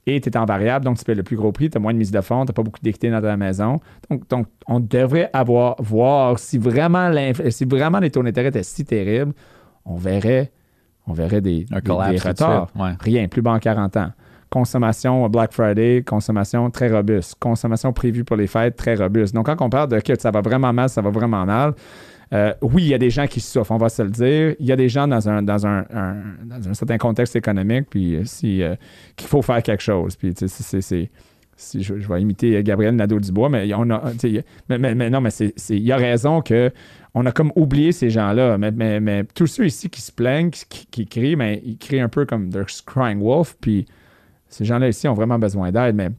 [0.07, 1.93] et tu es en variable, donc tu payes le plus gros prix, tu as moins
[1.93, 3.79] de mise de fonds, tu n'as pas beaucoup d'équité dans ta maison.
[4.09, 7.11] Donc, donc, on devrait avoir, voir si vraiment,
[7.49, 9.33] si vraiment les taux d'intérêt étaient si terribles,
[9.85, 10.51] on verrait,
[11.07, 12.69] on verrait des, retards.
[12.69, 12.91] suite, ouais.
[12.99, 14.11] Rien, plus bas en 40 ans.
[14.49, 17.35] Consommation Black Friday, consommation très robuste.
[17.39, 19.33] Consommation prévue pour les fêtes, très robuste.
[19.33, 21.73] Donc, quand on parle de que ça va vraiment mal, ça va vraiment mal,
[22.33, 24.55] euh, oui, il y a des gens qui souffrent, on va se le dire.
[24.59, 25.83] Il y a des gens dans un, dans un,
[26.73, 28.75] certain contexte économique, puis euh, euh,
[29.17, 30.15] qu'il faut faire quelque chose.
[30.15, 30.33] Puis,
[31.57, 34.13] si je, vais imiter Gabriel Nadeau-Dubois, mais on a,
[34.69, 36.71] mais, non, mais c'est, il y a raison que
[37.13, 38.57] on a comme oublié ces gens-là.
[38.57, 42.49] Mais, tous ceux ici qui se plaignent, qui crient, mais ils crient un peu comme
[42.49, 43.85] they're crying wolf, puis
[44.47, 45.95] ces gens-là ici ont vraiment besoin d'aide.
[45.95, 46.09] Mais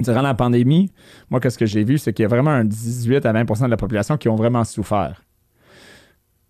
[0.00, 0.90] durant la pandémie,
[1.30, 3.70] moi, qu'est-ce que j'ai vu, c'est qu'il y a vraiment un 18 à 20% de
[3.70, 5.25] la population qui ont vraiment souffert.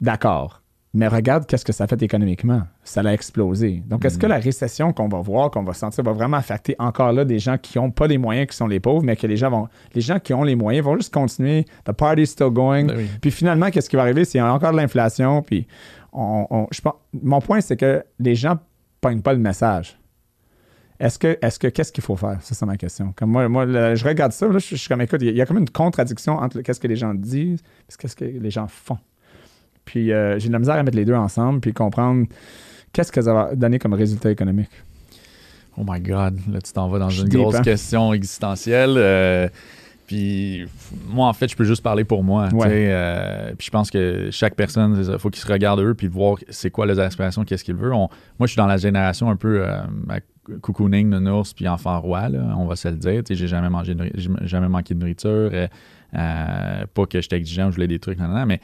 [0.01, 0.63] D'accord.
[0.95, 2.63] Mais regarde qu'est-ce que ça fait économiquement.
[2.83, 3.83] Ça l'a explosé.
[3.87, 7.13] Donc, est-ce que la récession qu'on va voir, qu'on va sentir, va vraiment affecter encore
[7.13, 9.37] là des gens qui n'ont pas les moyens, qui sont les pauvres, mais que les
[9.37, 9.69] gens vont.
[9.95, 11.67] Les gens qui ont les moyens vont juste continuer.
[11.85, 12.85] The party's still going.
[12.87, 13.11] Ben oui.
[13.21, 14.25] Puis finalement, qu'est-ce qui va arriver?
[14.25, 15.43] C'est encore de l'inflation.
[15.43, 15.67] Puis
[16.15, 18.59] on, on- je pense, mon point, c'est que les gens ne
[19.03, 19.99] pognent pas le message.
[20.99, 22.39] Est-ce que, est-ce que, qu'est-ce qu'il faut faire?
[22.41, 23.13] Ça, c'est ma question.
[23.15, 25.29] Comme moi, moi là, je regarde ça, là, je, je suis comme, écoute, il y
[25.29, 28.17] a- il y, a comme une contradiction entre qu'est-ce que les gens disent et qu'est-ce
[28.17, 28.97] que les gens font.
[29.87, 32.27] Puis euh, j'ai de la misère à mettre les deux ensemble puis comprendre
[32.93, 34.69] qu'est-ce que ça va donner comme résultat économique.
[35.79, 37.63] Oh my God, là tu t'en vas dans Je une grosse hein?
[37.63, 38.95] question existentielle.
[38.97, 39.49] euh,
[40.07, 40.65] puis
[41.09, 42.49] moi, en fait, je peux juste parler pour moi.
[42.53, 42.67] Ouais.
[42.91, 46.37] euh, puis je pense que chaque personne, il faut qu'ils se regardent eux puis voir
[46.49, 47.93] c'est quoi leurs aspirations, qu'est-ce qu'ils veulent.
[47.93, 48.09] On-
[48.39, 49.79] moi, je suis dans la génération un peu euh,
[50.63, 53.23] cocooning, nounours puis enfant roi, là, on va se le dire.
[53.29, 53.97] J'ai jamais mangé,
[54.43, 55.51] jamais manqué de nourriture.
[55.53, 55.67] euh,
[56.95, 58.61] pas que j'étais exigeant, je voulais des trucs, nan, mais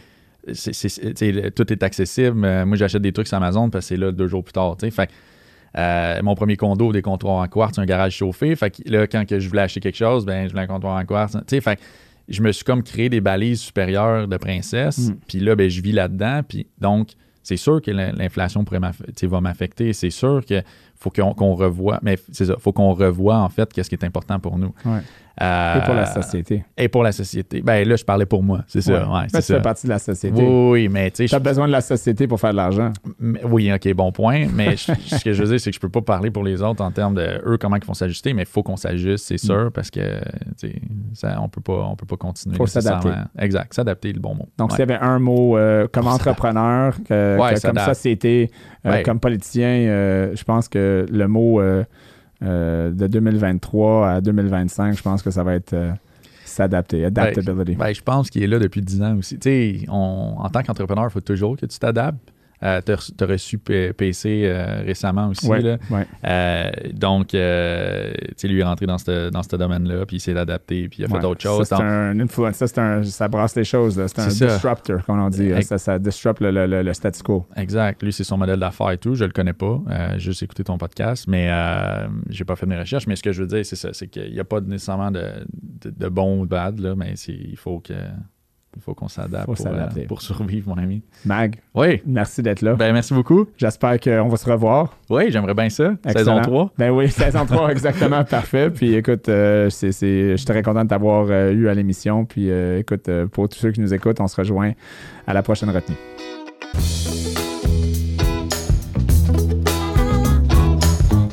[0.52, 2.36] c'est, c'est- tout est accessible.
[2.64, 4.76] Moi, j'achète des trucs sur Amazon parce que c'est là deux jours plus tard.
[4.78, 5.08] Fait
[5.78, 8.54] euh, mon premier condo, des comptoirs en quartz, un garage chauffé.
[8.56, 10.96] Fait que là, quand que je voulais acheter quelque chose, ben, je voulais un comptoir
[10.98, 11.36] en quartz.
[11.48, 11.78] Fait
[12.28, 15.08] je me suis comme créé des balises supérieures de princesse.
[15.08, 15.16] Mm.
[15.26, 16.42] Puis là, ben, je vis là-dedans.
[16.46, 17.10] Puis donc,
[17.42, 19.92] c'est sûr que l'in- l'inflation va m'affecter.
[19.92, 20.62] C'est sûr que
[20.94, 21.98] faut qu'on, revoie.
[22.02, 24.72] Mais c'est ça, faut qu'on revoie en fait qu'est-ce qui est important pour nous.
[24.84, 25.00] Ouais.
[25.40, 26.64] Euh, Et pour la société.
[26.76, 27.62] Et pour la société.
[27.62, 28.64] Ben là, je parlais pour moi.
[28.66, 28.92] C'est ça.
[29.08, 30.42] Ouais, Ben, c'est tu fais partie de la société.
[30.42, 32.92] Oui, mais tu sais, Tu as je- besoin de la société pour faire de l'argent.
[33.44, 34.46] Oui, ok, bon point.
[34.54, 36.60] Mais je- ce que je veux dire, c'est que je peux pas parler pour les
[36.60, 39.38] autres en termes de eux, comment ils vont s'ajuster, mais il faut qu'on s'ajuste, c'est
[39.38, 40.00] sûr, parce que
[41.14, 42.54] ça, on peut pas, on peut pas continuer.
[42.54, 42.58] Mm.
[42.58, 43.10] Faut s'adapter.
[43.38, 44.48] Exact, s'adapter est le bon mot.
[44.58, 44.76] Donc, Ouais.
[44.76, 48.50] s'il y avait un mot euh, comme entrepreneur, que- Ouais, que comme société,
[48.86, 51.60] euh, comme politicien, je pense que le mot
[52.42, 55.92] euh, de 2023 à 2025, je pense que ça va être euh,
[56.44, 57.76] s'adapter, adaptability.
[57.76, 59.38] Ben, je pense qu'il est là depuis 10 ans aussi.
[59.38, 62.31] Tu sais, en tant qu'entrepreneur, il faut toujours que tu t'adaptes.
[62.62, 65.46] Euh, tu as reçu P- PC euh, récemment aussi.
[65.46, 65.78] Ouais, là.
[65.90, 66.06] ouais.
[66.24, 70.36] Euh, donc, euh, tu sais, lui est rentré dans ce dans domaine-là, puis il s'est
[70.36, 71.20] adapté, puis il a fait Ouais.
[71.20, 71.66] d'autres choses.
[71.66, 72.56] Ça, c'est un influence.
[72.64, 73.94] Ça, un- ça brasse les choses.
[74.06, 74.46] C'est un ça.
[74.46, 75.50] disruptor, comme on dit.
[75.62, 77.46] Ça, ça disrupt le, le- le- quo.
[77.56, 78.02] Exact.
[78.02, 79.14] Lui, c'est son modèle d'affaires et tout.
[79.14, 79.80] Je le connais pas.
[79.90, 83.06] Euh, j'ai juste écouté ton podcast, mais euh, j'ai pas fait mes recherches.
[83.06, 83.90] Mais ce que je veux dire, c'est ça.
[83.92, 85.22] C'est qu'il n'y a pas nécessairement de,
[85.84, 87.92] de, de bon ou de bad, là, mais il faut que
[88.76, 91.02] il faut qu'on s'adapte pour, euh, pour survivre, mon ami.
[91.24, 92.00] Mag, Oui.
[92.06, 92.74] merci d'être là.
[92.74, 93.46] Ben, merci beaucoup.
[93.56, 94.96] J'espère qu'on va se revoir.
[95.10, 95.92] Oui, j'aimerais bien ça.
[96.04, 96.18] Excellent.
[96.18, 96.70] Saison 3.
[96.78, 98.70] Ben oui, saison 3, exactement, parfait.
[98.70, 102.24] Puis écoute, euh, c'est, je suis très content de t'avoir euh, eu à l'émission.
[102.24, 104.72] Puis écoute, pour tous ceux qui nous écoutent, on se rejoint
[105.26, 105.96] à la prochaine retenue.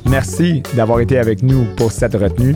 [0.10, 2.56] Merci d'avoir été avec nous pour cette retenue.